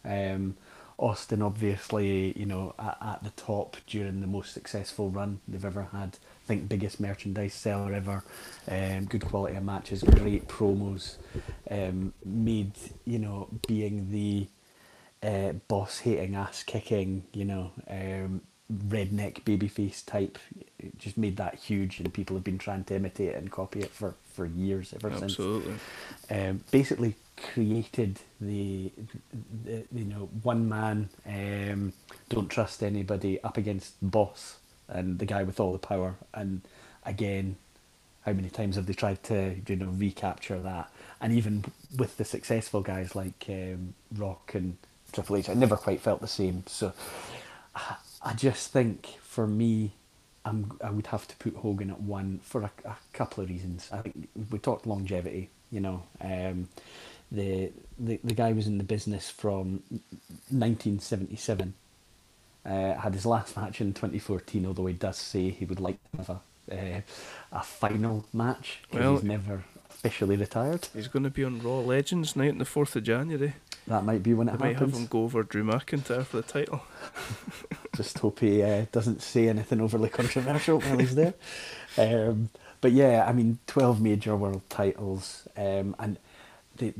[0.04, 0.56] Um,
[0.98, 5.88] Austin, obviously, you know, at, at, the top during the most successful run they've ever
[5.92, 6.16] had.
[6.16, 8.24] I think biggest merchandise seller ever.
[8.70, 11.16] Um, good quality of matches, great promos.
[11.70, 12.72] Um, made
[13.04, 14.48] you know being the
[15.22, 18.40] uh, boss hating, ass kicking, you know, um,
[18.72, 20.38] redneck babyface type.
[20.78, 23.80] It just made that huge, and people have been trying to imitate it and copy
[23.80, 25.74] it for, for years ever Absolutely.
[26.28, 26.48] since.
[26.48, 28.92] Um, basically created the,
[29.64, 31.92] the you know one man um,
[32.28, 34.58] don't trust anybody up against boss
[34.88, 36.62] and the guy with all the power and
[37.06, 37.56] again
[38.26, 41.64] how many times have they tried to you know recapture that and even
[41.98, 44.76] with the successful guys like um, Rock and
[45.12, 46.92] Triple H I never quite felt the same so
[47.76, 49.92] I I just think for me,
[50.44, 53.88] I'm, I would have to put Hogan at one for a, a couple of reasons.
[53.92, 56.04] I think we talked longevity, you know.
[56.20, 56.68] Um,
[57.30, 59.82] the, the the guy was in the business from
[60.50, 61.74] 1977.
[62.64, 66.16] Uh, had his last match in 2014, although he does say he would like to
[66.16, 67.00] have a uh,
[67.52, 70.88] a final match because well, he's never officially retired.
[70.94, 73.54] He's going to be on Raw Legends night on the 4th of January.
[73.86, 74.80] That might be when it they happens.
[74.80, 76.82] Might have him go over Drew McIntyre for the title.
[77.96, 81.34] Just hope he uh, doesn't say anything overly controversial while he's there.
[81.98, 82.50] Um,
[82.82, 86.18] but yeah, I mean, twelve major world titles, um, and
[86.76, 86.94] the,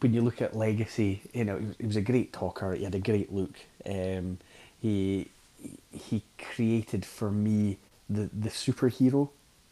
[0.00, 2.74] when you look at legacy, you know, he was a great talker.
[2.74, 3.54] He had a great look.
[3.86, 4.38] Um,
[4.80, 5.28] he
[5.92, 7.78] he created for me
[8.08, 9.30] the the superhero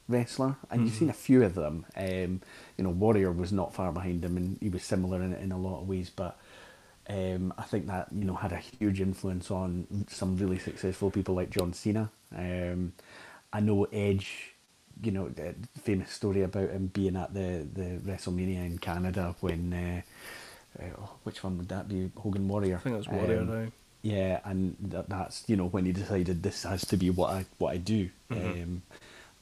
[0.09, 0.85] wrestler, and mm-hmm.
[0.87, 1.87] you've seen a few of them.
[1.97, 2.41] Um,
[2.77, 5.59] you know, Warrior was not far behind him, and he was similar in in a
[5.59, 6.39] lot of ways, but
[7.09, 11.35] um, I think that you know had a huge influence on some really successful people
[11.35, 12.11] like John Cena.
[12.37, 12.93] Um,
[13.53, 14.50] I know Edge,
[15.03, 19.73] you know, the famous story about him being at the, the WrestleMania in Canada when,
[19.73, 22.11] uh, uh, which one would that be?
[22.17, 22.77] Hogan Warrior.
[22.77, 23.73] I think it was Warrior um, now.
[24.03, 27.45] Yeah, and that, that's you know when he decided this has to be what I
[27.59, 28.09] what I do.
[28.31, 28.63] Mm-hmm.
[28.63, 28.83] Um,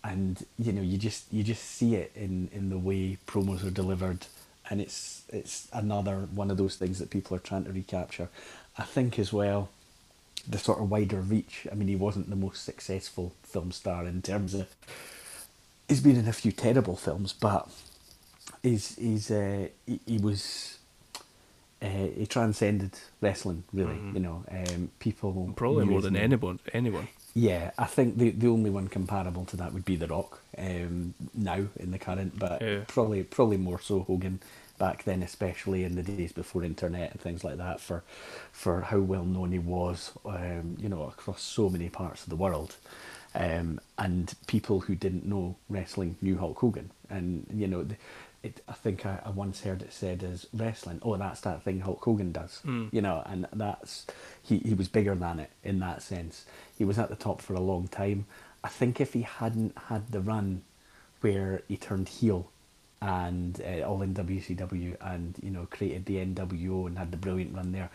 [0.03, 3.71] and you know you just you just see it in in the way promos are
[3.71, 4.27] delivered
[4.71, 8.29] and it's it's another one of those things that people are trying to recapture.
[8.77, 9.71] I think as well,
[10.47, 11.67] the sort of wider reach.
[11.71, 14.69] I mean, he wasn't the most successful film star in terms of.
[15.89, 17.69] He's been in a few terrible films, but
[18.63, 20.75] he's he's uh, he, he was.
[21.81, 23.95] Uh, he transcended wrestling, really.
[23.95, 24.17] Mm-hmm.
[24.17, 26.59] You know, um, people probably more than anyone.
[26.73, 27.07] Anyone.
[27.35, 31.15] Yeah, I think the the only one comparable to that would be The Rock um,
[31.35, 32.81] now in the current, but yeah.
[32.89, 34.41] probably probably more so Hogan
[34.79, 38.03] back then, especially in the days before internet and things like that, for
[38.51, 42.37] for how well known he was, um, you know, across so many parts of the
[42.37, 42.77] world.
[43.35, 47.87] Um, and people who didn't know wrestling knew Hulk Hogan, and you know,
[48.43, 51.81] it, I think I, I, once heard it said as wrestling, oh, that's that thing
[51.81, 52.89] Hulk Hogan does, mm.
[52.93, 54.07] you know, and that's
[54.43, 56.47] he he was bigger than it in that sense.
[56.77, 58.27] He was at the top for a long time.
[58.65, 60.63] I think if he hadn't had the run
[61.21, 62.51] where he turned heel
[63.01, 67.55] and uh, all in WCW and you know created the NWO and had the brilliant
[67.55, 67.91] run there,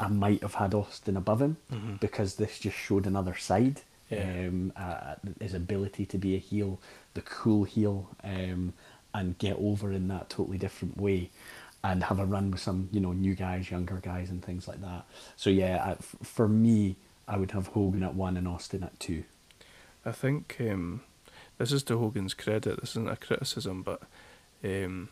[0.00, 1.96] I might have had Austin above him mm-hmm.
[1.96, 3.82] because this just showed another side.
[4.10, 4.22] Yeah.
[4.22, 6.80] Um, uh, his ability to be a heel,
[7.14, 8.72] the cool heel, um,
[9.12, 11.30] and get over in that totally different way,
[11.84, 14.80] and have a run with some you know new guys, younger guys, and things like
[14.80, 15.04] that.
[15.36, 16.96] So yeah, I, f- for me,
[17.26, 19.24] I would have Hogan at one and Austin at two.
[20.06, 21.02] I think um,
[21.58, 22.80] this is to Hogan's credit.
[22.80, 24.00] This isn't a criticism, but
[24.64, 25.10] um,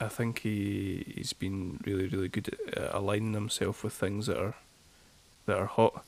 [0.00, 4.54] I think he he's been really really good at aligning himself with things that are
[5.46, 6.04] that are hot.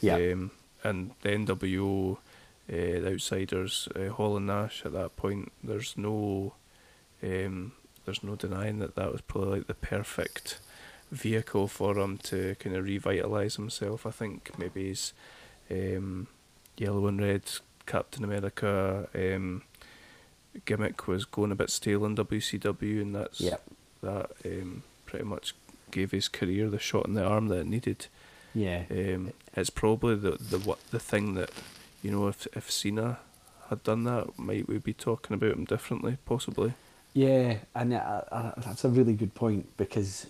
[0.00, 0.14] Yeah.
[0.14, 0.50] Um,
[0.82, 2.18] and the NWO, uh,
[2.68, 4.82] the Outsiders, uh, Hall and Nash.
[4.84, 6.54] At that point, there's no
[7.22, 7.72] um,
[8.04, 10.60] there's no denying that that was probably like the perfect
[11.10, 14.06] vehicle for him to kind of revitalise himself.
[14.06, 15.12] I think maybe his
[15.70, 16.28] um,
[16.76, 17.42] yellow and red
[17.86, 19.62] Captain America um,
[20.64, 23.62] gimmick was going a bit stale in WCW, and that's yep.
[24.02, 25.54] that um, pretty much
[25.90, 28.06] gave his career the shot in the arm that it needed.
[28.56, 31.50] Yeah, um, it's probably the the what the thing that
[32.02, 33.18] you know if if Cena
[33.68, 36.72] had done that, might we be talking about him differently, possibly.
[37.12, 40.26] Yeah, and that's a really good point because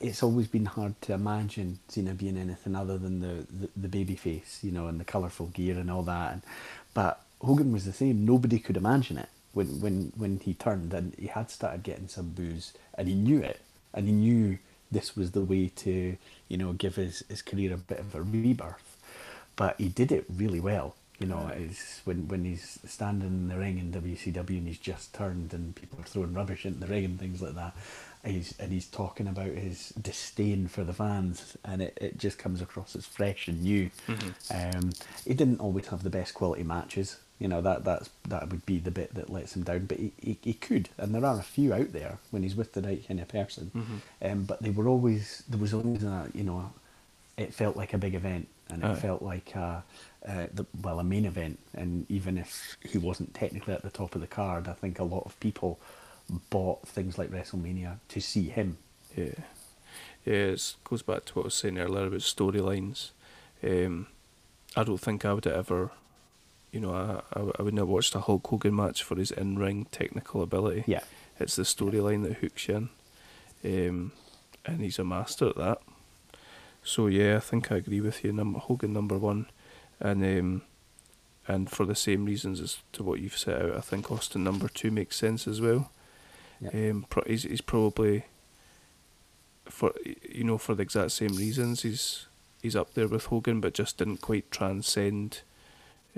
[0.00, 4.14] it's always been hard to imagine Cena being anything other than the, the, the baby
[4.14, 6.32] face, you know, and the colourful gear and all that.
[6.32, 6.42] And,
[6.94, 8.26] but Hogan was the same.
[8.26, 12.30] Nobody could imagine it when, when, when he turned and he had started getting some
[12.30, 13.60] boos and he knew it.
[13.94, 14.58] And he knew
[14.90, 16.18] this was the way to,
[16.48, 18.96] you know, give his, his career a bit of a rebirth.
[19.56, 20.94] But he did it really well.
[21.18, 25.12] You know, is when when he's standing in the ring in WCW and he's just
[25.12, 27.74] turned and people are throwing rubbish into the ring and things like that.
[28.24, 32.60] He's and he's talking about his disdain for the fans, and it, it just comes
[32.62, 33.90] across as fresh and new.
[34.54, 34.90] Um,
[35.26, 37.16] he didn't always have the best quality matches.
[37.38, 40.12] You know that that's that would be the bit that lets him down, but he,
[40.20, 43.06] he, he could, and there are a few out there when he's with the right
[43.06, 43.70] kind of person.
[44.20, 46.72] Um, but they were always there was always a you know
[47.36, 48.94] it felt like a big event and it Aye.
[48.96, 49.84] felt like a,
[50.28, 54.14] uh, the, well a main event and even if he wasn't technically at the top
[54.16, 55.78] of the card I think a lot of people
[56.50, 58.76] bought things like WrestleMania to see him
[59.16, 59.34] Yeah,
[60.24, 60.34] yeah.
[60.34, 63.10] It goes back to what I was saying earlier about storylines.
[63.62, 64.08] Um,
[64.76, 65.90] I don't think I would ever,
[66.72, 69.58] you know, I, I, I wouldn't have watched a Hulk Hogan match for his in
[69.58, 70.84] ring technical ability.
[70.86, 71.00] yeah
[71.40, 72.88] It's the storyline that hooks you
[73.64, 74.12] in, um,
[74.66, 75.80] and he's a master at that.
[76.82, 78.32] So yeah, I think I agree with you.
[78.32, 79.46] Number Hogan number one,
[80.00, 80.62] and um,
[81.46, 84.68] and for the same reasons as to what you've set out, I think Austin number
[84.68, 85.90] two makes sense as well.
[86.60, 86.90] Yeah.
[86.90, 88.24] Um, pro- he's he's probably
[89.66, 89.92] for
[90.28, 92.26] you know for the exact same reasons he's
[92.62, 95.42] he's up there with Hogan, but just didn't quite transcend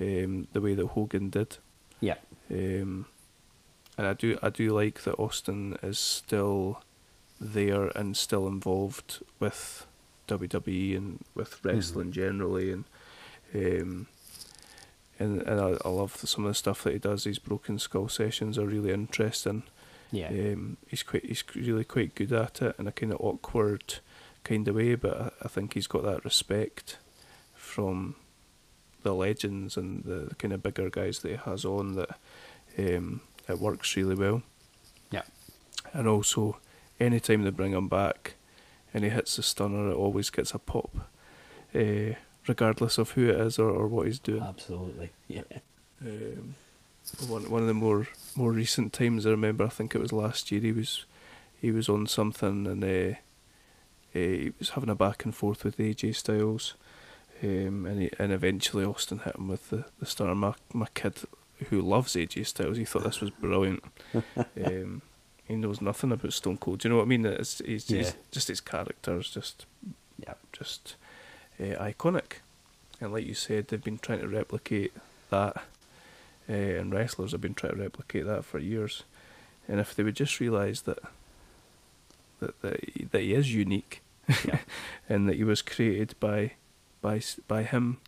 [0.01, 1.59] um, the way that Hogan did.
[2.01, 2.16] yeah
[2.51, 3.07] Um,
[3.98, 6.82] and I do I do like that Austin is still
[7.40, 9.86] there and still involved with
[10.28, 12.84] WWE and with wrestling generally and
[13.55, 14.07] um,
[15.18, 17.24] and and I, I love some of the stuff that he does.
[17.24, 19.64] These broken skull sessions are really interesting.
[20.12, 23.96] yeah Um, he's quite he's really quite good at it in a kind of awkward
[24.44, 26.98] kind of way, but I, I think he's got that respect
[27.55, 28.14] from
[29.03, 32.18] the legends and the, kind of bigger guys that he has on that
[32.78, 34.42] um, it works really well.
[35.11, 35.22] yeah
[35.92, 36.59] And also,
[36.98, 38.34] anytime they bring him back
[38.94, 40.90] and he hits the stunner, it always gets a pop,
[41.74, 42.14] uh,
[42.46, 44.42] regardless of who it is or, or what he's doing.
[44.42, 45.42] absolutely yeah
[46.03, 46.55] Um,
[47.28, 50.51] one one of the more more recent times I remember, I think it was last
[50.53, 50.61] year.
[50.61, 51.05] He was
[51.61, 53.16] he was on something and uh,
[54.14, 56.74] uh, he was having a back and forth with AJ Styles,
[57.43, 60.34] um, and he, and eventually Austin hit him with the the stunner.
[60.34, 61.14] My my kid
[61.68, 63.82] who loves AJ Styles, he thought this was brilliant.
[64.64, 65.03] um,
[65.47, 66.78] he knows nothing about Stone Cold.
[66.80, 67.26] Do you know what I mean?
[67.26, 68.11] It's, he's Yeah.
[68.30, 69.66] just his character is just
[70.18, 70.95] yeah just
[71.61, 72.41] uh, iconic.
[73.01, 74.93] And like you said, they've been trying to replicate
[75.30, 75.57] that,
[76.49, 79.03] uh, and wrestlers have been trying to replicate that for years.
[79.68, 80.99] And if they would just realise that
[82.41, 84.03] that that he, that he is unique,
[84.45, 84.59] Yeah.
[85.09, 86.53] and that he was created by
[87.01, 87.98] by by him,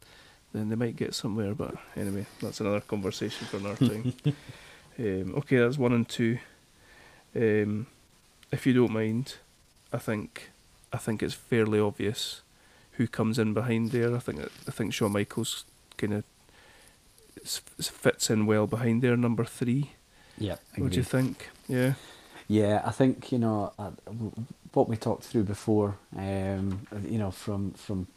[0.53, 1.55] then they might get somewhere.
[1.55, 4.14] But anyway, that's another conversation for another time.
[4.99, 6.38] um, okay, that's one and two.
[7.34, 7.86] Um,
[8.51, 9.36] if you don't mind,
[9.93, 10.51] I think
[10.93, 12.43] I think it's fairly obvious
[12.93, 14.14] who comes in behind there.
[14.14, 15.64] I think I think Shawn Michaels
[15.97, 16.24] kind of
[17.45, 19.93] fits in well behind there, number three.
[20.38, 21.51] yeah What do you think?
[21.68, 21.95] Yeah.
[22.49, 23.93] Yeah, I think you know uh,
[24.72, 25.97] what we talked through before.
[26.16, 28.09] Um, you know, from from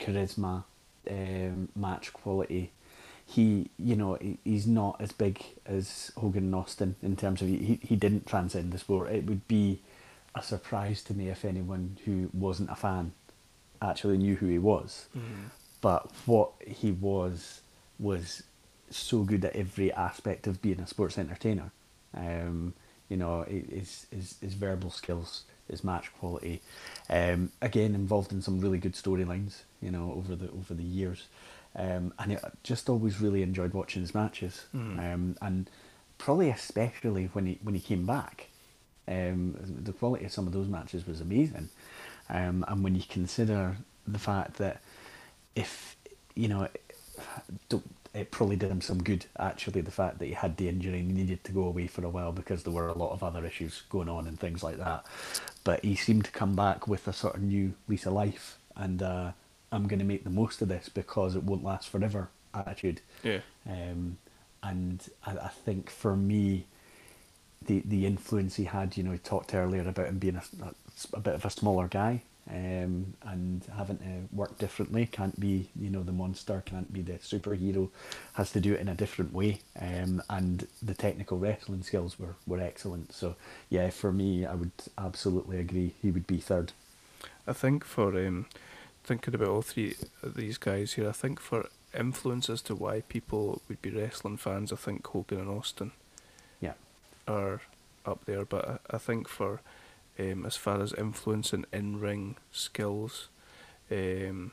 [0.00, 0.64] charisma,
[1.08, 2.72] um, match quality.
[3.26, 7.48] He, you know, he, he's not as big as Hogan and Austin in terms of
[7.48, 9.12] he, he didn't transcend the sport.
[9.12, 9.80] It would be
[10.34, 13.12] a surprise to me if anyone who wasn't a fan
[13.80, 15.06] actually knew who he was.
[15.80, 17.60] But what he was
[17.98, 18.42] was
[18.90, 21.70] so good at every aspect of being a sports entertainer.
[22.16, 22.74] Um,
[23.08, 26.60] you know, his, his his verbal skills, his match quality,
[27.08, 29.62] um, again involved in some really good storylines.
[29.82, 31.26] You know, over the over the years,
[31.74, 34.66] um, and I just always really enjoyed watching his matches.
[35.00, 35.70] Um, and
[36.18, 38.48] probably especially when he when he came back,
[39.08, 41.70] um, the quality of some of those matches was amazing.
[42.28, 43.76] Um, and when you consider
[44.06, 44.80] the fact that
[45.56, 45.96] if
[46.34, 46.82] you know, it,
[47.68, 49.80] don't- it probably did him some good actually.
[49.82, 52.08] The fact that he had the injury and he needed to go away for a
[52.08, 55.06] while because there were a lot of other issues going on and things like that.
[55.62, 59.00] But he seemed to come back with a sort of new lease of life, and
[59.00, 59.30] uh,
[59.72, 63.00] I'm going to make the most of this because it won't last forever attitude.
[63.22, 63.40] Yeah.
[63.68, 64.18] Um,
[64.62, 66.66] and I, I think for me,
[67.66, 70.74] the the influence he had, you know, he talked earlier about him being a, a,
[71.14, 75.06] a bit of a smaller guy um, and having to work differently.
[75.06, 76.62] Can't be, you know, the monster.
[76.66, 77.90] Can't be the superhero.
[78.34, 79.60] Has to do it in a different way.
[79.78, 83.12] Um, and the technical wrestling skills were were excellent.
[83.12, 83.36] So
[83.68, 85.94] yeah, for me, I would absolutely agree.
[86.02, 86.72] He would be third.
[87.46, 88.46] I think for um,
[89.04, 93.00] thinking about all three of these guys here, I think for influence as to why
[93.02, 95.92] people would be wrestling fans, I think Hogan and Austin
[96.60, 96.74] Yeah.
[97.26, 97.60] are
[98.06, 98.44] up there.
[98.44, 99.60] But I, I think for
[100.18, 103.28] um, as far as influence and in ring skills,
[103.90, 104.52] um,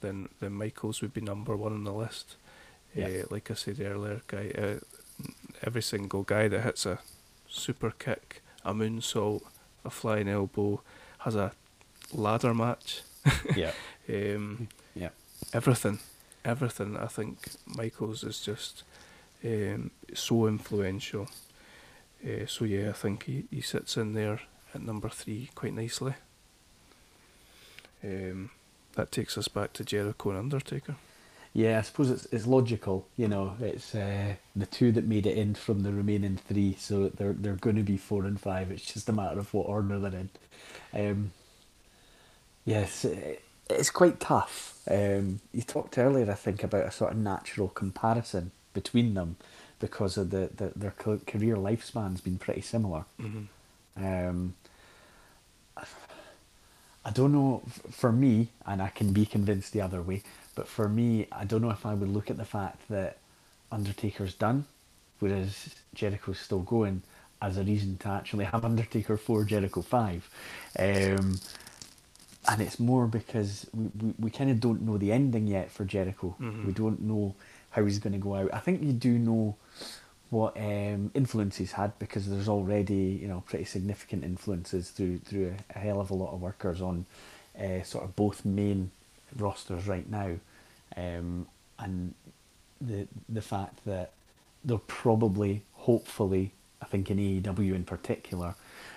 [0.00, 2.36] then then Michaels would be number one on the list.
[2.94, 3.06] Yeah.
[3.06, 4.78] Uh, like I said earlier, guy, uh,
[5.62, 6.98] every single guy that hits a
[7.48, 9.42] super kick, a moonsault,
[9.84, 10.82] a flying elbow,
[11.20, 11.52] has a
[12.12, 13.02] ladder match.
[13.56, 13.72] Yeah.
[14.08, 15.08] Um, Yeah.
[15.52, 15.98] everything,
[16.44, 16.96] everything.
[16.96, 18.84] I think Michaels is just
[19.44, 21.28] um, so influential.
[22.24, 24.40] Uh, so yeah, I think he, he sits in there
[24.74, 26.14] at number three quite nicely.
[28.04, 28.50] Um,
[28.94, 30.94] that takes us back to Jericho and Undertaker.
[31.52, 33.06] Yeah, I suppose it's it's logical.
[33.16, 37.08] You know, it's uh, the two that made it in from the remaining three, so
[37.08, 38.70] they're they're going to be four and five.
[38.70, 40.30] It's just a matter of what order they're in.
[40.94, 41.32] Um,
[42.66, 43.06] yes,
[43.70, 44.78] it's quite tough.
[44.90, 49.36] Um, you talked earlier, I think, about a sort of natural comparison between them
[49.80, 53.04] because of the, the their career lifespan's been pretty similar.
[53.96, 54.54] Um,
[57.04, 60.22] I don't know for me, and I can be convinced the other way,
[60.54, 63.18] but for me, I don't know if I would look at the fact that
[63.70, 64.66] Undertaker's done,
[65.20, 67.02] whereas Jericho's still going,
[67.40, 70.30] as a reason to actually have Undertaker 4, Jericho 5.
[70.78, 71.38] Um,
[72.48, 75.84] and it's more because we, we, we kind of don't know the ending yet for
[75.84, 76.34] Jericho.
[76.66, 77.34] We don't know
[77.70, 78.54] how he's going to go out.
[78.54, 79.56] I think you do know
[80.30, 85.54] what um, influence he's had because there's already you know pretty significant influences through through
[85.74, 87.06] a, a hell of a lot of workers on
[87.58, 88.90] uh, sort of both main
[89.38, 90.32] rosters right now,
[90.96, 91.46] um,
[91.78, 92.14] and
[92.80, 94.10] the the fact that
[94.64, 98.54] there'll probably hopefully I think in AEW in particular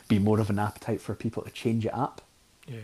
[0.08, 2.22] be more of an appetite for people to change it up
[2.68, 2.80] Yeah.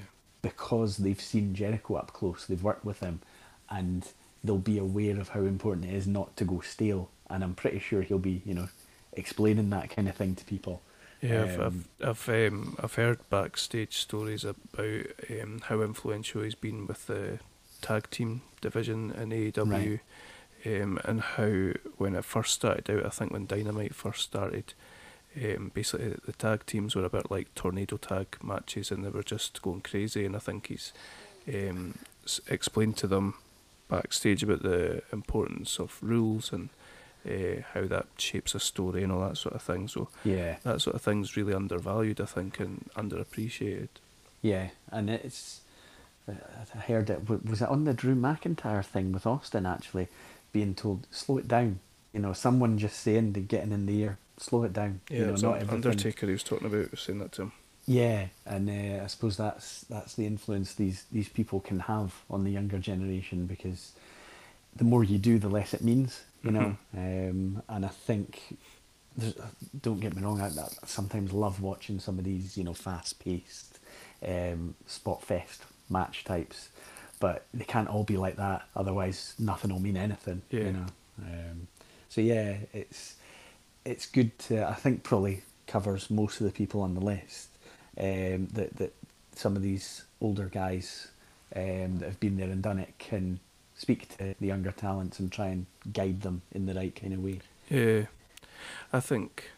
[0.45, 3.19] Because they've seen Jericho up close, they've worked with him,
[3.67, 4.07] and
[4.43, 7.09] they'll be aware of how important it is not to go stale.
[7.31, 8.69] And I'm pretty sure he'll be, you know,
[9.13, 10.81] explaining that kind of thing to people.
[11.19, 16.53] Yeah, I've, Um, I've, I've, um, I've heard backstage stories about um, how influential he's
[16.53, 17.39] been with the
[17.81, 19.99] tag team division in AEW,
[20.67, 24.75] um, and how when it first started out, I think when Dynamite first started,
[25.43, 29.23] um, basically the tag teams were a bit like tornado tag matches, and they were
[29.23, 30.25] just going crazy.
[30.25, 30.93] And I think he's
[31.53, 31.97] um,
[32.47, 33.35] explained to them
[33.89, 36.69] backstage about the importance of rules and
[37.29, 39.87] uh, how that shapes a story and all that sort of thing.
[39.87, 43.89] So Yeah, that sort of thing's really undervalued, I think, and underappreciated.
[44.41, 45.61] yeah, and it's.
[46.29, 46.33] uh,
[46.75, 47.29] I heard it.
[47.29, 50.07] wa- Was it on the Drew McIntyre thing with Austin actually,
[50.51, 51.79] being told slow it down?
[52.13, 55.01] You know, someone just saying to getting in the ear, slow it down.
[55.09, 55.75] Yeah, you know, not everything.
[55.75, 57.51] Undertaker he was talking about saying that to him.
[57.87, 62.43] Yeah, and uh, I suppose that's that's the influence these these people can have on
[62.43, 63.91] the younger generation because
[64.75, 66.75] the more you do, the less it means, you know.
[66.97, 68.57] Um, and I think,
[69.81, 73.79] don't get me wrong, I, I sometimes love watching some of these, you know, fast-paced
[74.27, 76.69] um, spot fest match types,
[77.19, 78.63] but they can't all be like that.
[78.75, 80.59] Otherwise, nothing will mean anything, Yeah.
[80.61, 80.85] you know.
[81.21, 81.67] Um,
[82.09, 83.15] so yeah, it's
[83.85, 87.49] it's good to I think probably covers most of the people on the list.
[87.97, 88.93] Um, that that
[89.35, 91.09] some of these older guys
[91.55, 93.39] um, that have been there and done it can
[93.75, 97.23] speak to the younger talents and try and guide them in the right kind of
[97.23, 97.39] way.
[97.69, 98.05] Yeah,
[98.91, 99.51] I think,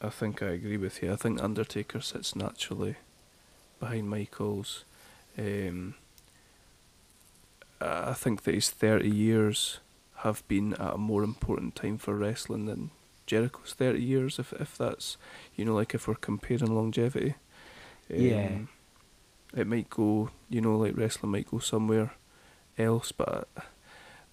[0.00, 1.12] I think I agree with you.
[1.12, 2.96] I think Undertaker sits naturally
[3.80, 4.84] behind Michaels.
[5.38, 5.94] Um,
[7.80, 9.80] I think that his thirty years
[10.18, 12.90] have been at a more important time for wrestling than
[13.26, 14.38] Jericho's thirty years.
[14.38, 15.16] If if that's
[15.54, 17.34] you know like if we're comparing longevity.
[18.08, 18.46] Yeah.
[18.46, 18.68] Um,
[19.56, 22.12] It might go, you know, like wrestling might go somewhere
[22.76, 23.48] else, but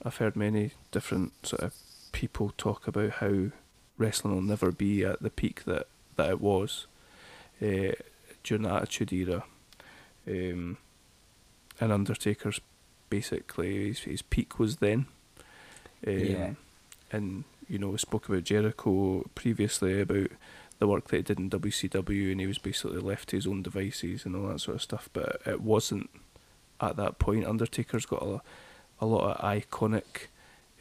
[0.04, 1.74] I've heard many different sort of
[2.12, 3.52] people talk about how
[3.98, 5.88] wrestling will never be at the peak that,
[6.18, 6.88] that it was
[7.62, 7.94] uh,
[8.44, 9.44] during the Attitude Era.
[10.28, 10.78] Um,
[11.80, 12.60] and Undertaker's
[13.10, 15.06] basically his, his peak was then.
[16.06, 16.54] Um, Yeah.
[17.12, 20.32] And you know, we spoke about Jericho previously about
[20.80, 23.62] the work that he did in WCW, and he was basically left to his own
[23.62, 25.10] devices and all that sort of stuff.
[25.14, 26.10] But it wasn't
[26.82, 27.46] at that point.
[27.46, 28.42] Undertaker's got a,
[29.00, 30.28] a lot of iconic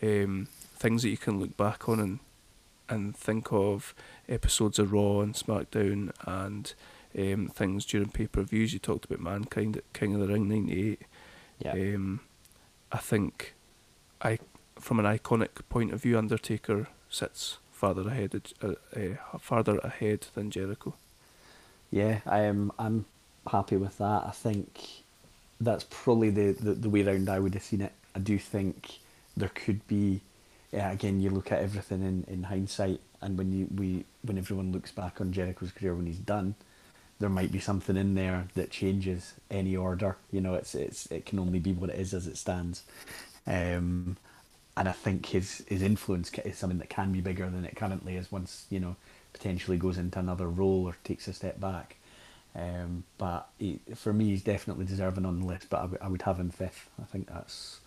[0.03, 2.19] um, things that you can look back on and
[2.89, 3.95] and think of
[4.29, 6.75] episodes of Raw and SmackDown and
[7.17, 8.73] um, things during pay per views.
[8.73, 11.03] You talked about Mankind at King of the Ring '98.
[11.59, 11.73] Yeah.
[11.73, 12.21] Um,
[12.91, 13.55] I think,
[14.21, 14.39] I
[14.79, 20.51] from an iconic point of view, Undertaker sits farther ahead, uh, uh, farther ahead than
[20.51, 20.95] Jericho.
[21.91, 22.73] Yeah, I am.
[22.79, 23.05] I'm
[23.51, 24.25] happy with that.
[24.27, 25.03] I think
[25.61, 27.93] that's probably the, the, the way round I would have seen it.
[28.15, 28.99] I do think
[29.37, 30.21] there could be.
[30.73, 34.73] Yeah, again, you look at everything in, in hindsight, and when you we when everyone
[34.73, 36.55] looks back on Jericho's career when he's done,
[37.21, 40.17] there might be something in there that changes any order.
[40.31, 42.85] You know, it's it's it can only be what it is as it stands.
[43.47, 44.17] Um,
[44.77, 48.17] and I think his his influence is something that can be bigger than it currently
[48.17, 48.97] is once you know
[49.33, 51.97] potentially goes into another role or takes a step back.
[52.55, 55.69] Um, but he, for me, he's definitely deserving on the list.
[55.71, 56.89] But I, w- I would have him fifth.
[57.01, 57.81] I think that's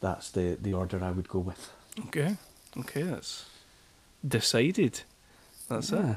[0.00, 1.70] that's the, the order I would go with.
[2.06, 2.36] Okay,
[2.78, 3.44] okay, that's
[4.26, 5.02] decided.
[5.68, 6.16] That's it.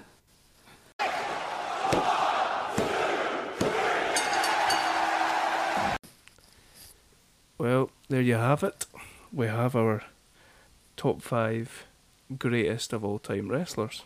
[7.57, 8.85] Well, there you have it.
[9.33, 10.03] We have our
[10.95, 11.85] top five
[12.37, 14.03] greatest of all time wrestlers.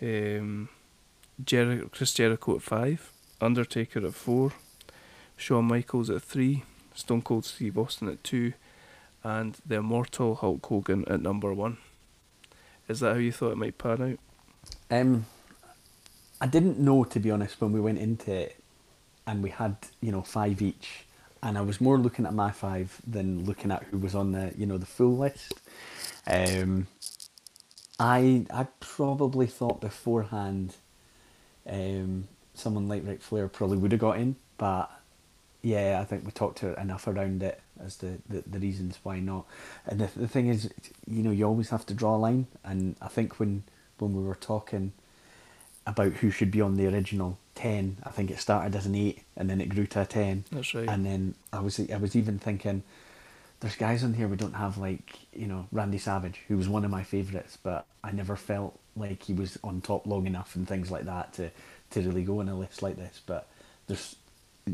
[0.00, 0.68] Um,
[1.44, 4.52] Jer- Chris Jericho at five, Undertaker at four,
[5.36, 6.62] Shawn Michaels at three,
[6.94, 8.52] Stone Cold Steve Austin at two,
[9.24, 11.78] and the immortal Hulk Hogan at number one.
[12.88, 14.18] Is that how you thought it might pan out?
[14.90, 15.26] Um,
[16.40, 18.56] I didn't know to be honest when we went into it,
[19.26, 21.04] and we had you know five each,
[21.42, 24.52] and I was more looking at my five than looking at who was on the
[24.56, 25.54] you know the full list.
[26.26, 26.86] Um,
[27.98, 30.76] I I probably thought beforehand,
[31.68, 34.90] um, someone like Ric Flair probably would have got in, but
[35.62, 39.20] yeah, I think we talked to enough around it as the, the, the reasons why
[39.20, 39.46] not.
[39.86, 40.72] And the, the thing is,
[41.06, 42.48] you know, you always have to draw a line.
[42.64, 43.64] And I think when
[43.98, 44.92] when we were talking
[45.86, 49.22] about who should be on the original ten, I think it started as an eight
[49.36, 50.44] and then it grew to a ten.
[50.50, 50.88] That's right.
[50.88, 52.82] And then I was I was even thinking,
[53.60, 56.84] there's guys on here we don't have like you know Randy Savage, who was one
[56.84, 60.66] of my favourites, but I never felt like he was on top long enough and
[60.66, 61.50] things like that to
[61.90, 63.20] to really go on a list like this.
[63.24, 63.48] But
[63.86, 64.16] there's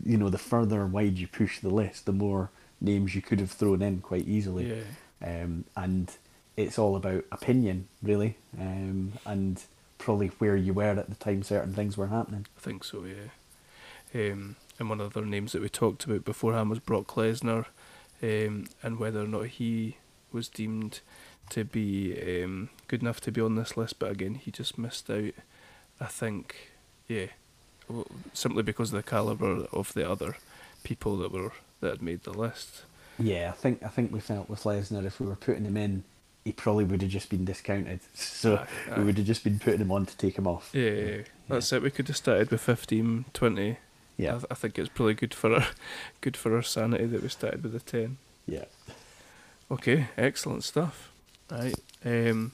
[0.05, 3.51] you know the further wide you push the list, the more names you could have
[3.51, 4.69] thrown in quite easily.
[5.21, 5.43] Yeah.
[5.43, 6.11] Um, and
[6.57, 9.63] it's all about opinion, really, um, and
[9.99, 12.47] probably where you were at the time certain things were happening.
[12.57, 13.31] I think so, yeah.
[14.15, 17.67] Um, and one of the other names that we talked about beforehand was Brock Lesnar,
[18.23, 19.97] um, and whether or not he
[20.33, 21.01] was deemed
[21.51, 23.99] to be um, good enough to be on this list.
[23.99, 25.33] But again, he just missed out.
[26.01, 26.73] I think,
[27.09, 27.27] yeah,
[28.33, 30.37] simply because of the caliber of the other
[30.85, 32.83] people that were that had made the list.
[33.19, 36.05] Yeah, I think I think we felt with Lesnar if we were putting him in,
[36.49, 38.01] he probably would have just been discounted.
[38.15, 38.99] So Aye, aye.
[38.99, 40.71] we would have just been putting him on to take him off.
[40.73, 41.23] Yeah, yeah, yeah.
[41.49, 41.83] that's it.
[41.83, 43.77] We could have started with 15, 20.
[44.17, 44.31] Yeah.
[44.31, 45.67] I, th- I think it's probably good for our
[46.23, 48.17] good for our sanity that we started with a ten.
[48.47, 48.65] Yeah.
[49.71, 51.11] Okay, excellent stuff.
[51.51, 51.75] Right.
[52.05, 52.53] Um,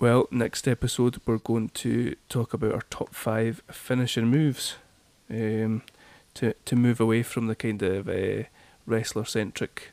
[0.00, 4.74] well, next episode we're going to talk about our top five finishing moves.
[5.30, 5.82] Um,
[6.34, 8.42] to to move away from the kind of uh,
[8.86, 9.92] wrestler centric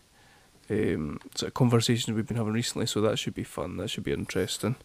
[0.72, 2.88] um, sort of conversations we've been having recently.
[2.88, 3.78] So that should be fun.
[3.78, 4.76] That should be interesting.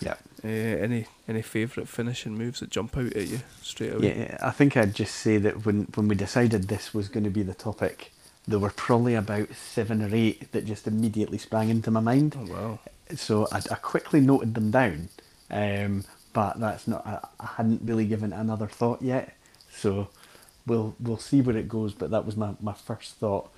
[0.00, 0.16] Yeah.
[0.44, 4.18] Uh, any any favourite finishing moves that jump out at you straight away?
[4.18, 7.30] Yeah, I think I'd just say that when when we decided this was going to
[7.30, 8.12] be the topic,
[8.46, 12.36] there were probably about seven or eight that just immediately sprang into my mind.
[12.38, 12.78] Oh wow.
[13.14, 15.08] So I, I quickly noted them down,
[15.50, 17.06] um, but that's not.
[17.06, 19.36] I, I hadn't really given it another thought yet.
[19.70, 20.08] So
[20.66, 21.94] we'll we'll see where it goes.
[21.94, 23.50] But that was my, my first thought.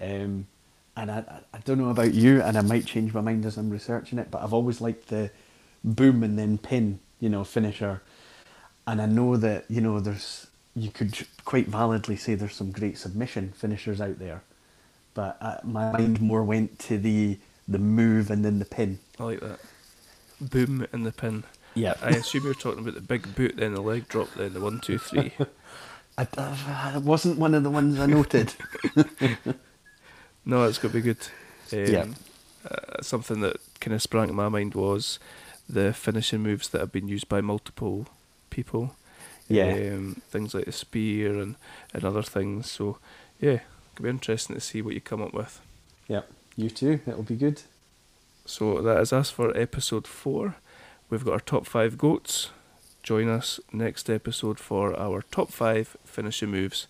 [0.00, 0.48] Um,
[0.96, 3.56] and I, I I don't know about you, and I might change my mind as
[3.56, 4.30] I'm researching it.
[4.30, 5.30] But I've always liked the
[5.82, 8.02] boom and then pin, you know, finisher.
[8.86, 10.46] And I know that you know there's
[10.76, 14.42] you could quite validly say there's some great submission finishers out there,
[15.14, 18.98] but uh, my mind more went to the the move and then the pin.
[19.18, 19.60] I like that.
[20.40, 21.44] Boom and the pin.
[21.74, 21.94] Yeah.
[22.02, 24.80] I assume you're talking about the big boot, then the leg drop, then the one,
[24.80, 25.32] two, three.
[26.18, 26.26] I,
[26.96, 28.54] it wasn't one of the ones I noted.
[30.44, 31.28] no, it's going to be good.
[31.72, 32.06] Um, Yeah.
[32.70, 35.18] Uh, something that kind of sprang to my mind was
[35.68, 38.06] the finishing moves that have been used by multiple
[38.50, 38.96] people.
[39.48, 39.72] Yeah.
[39.92, 41.56] Um, things like the spear and,
[41.92, 42.70] and other things.
[42.70, 42.98] So,
[43.40, 43.60] yeah,
[43.92, 45.60] it'll be interesting to see what you come up with.
[46.08, 46.22] yeah,
[46.56, 47.00] you too.
[47.06, 47.62] It'll be good.
[48.46, 50.56] So that is us for episode four.
[51.10, 52.50] We've got our top five goats.
[53.02, 56.86] Join us next episode for our top five finishing moves.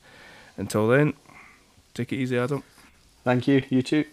[0.56, 1.14] Until then,
[1.94, 2.62] take it easy, Adam.
[3.24, 3.64] Thank you.
[3.70, 4.04] You too.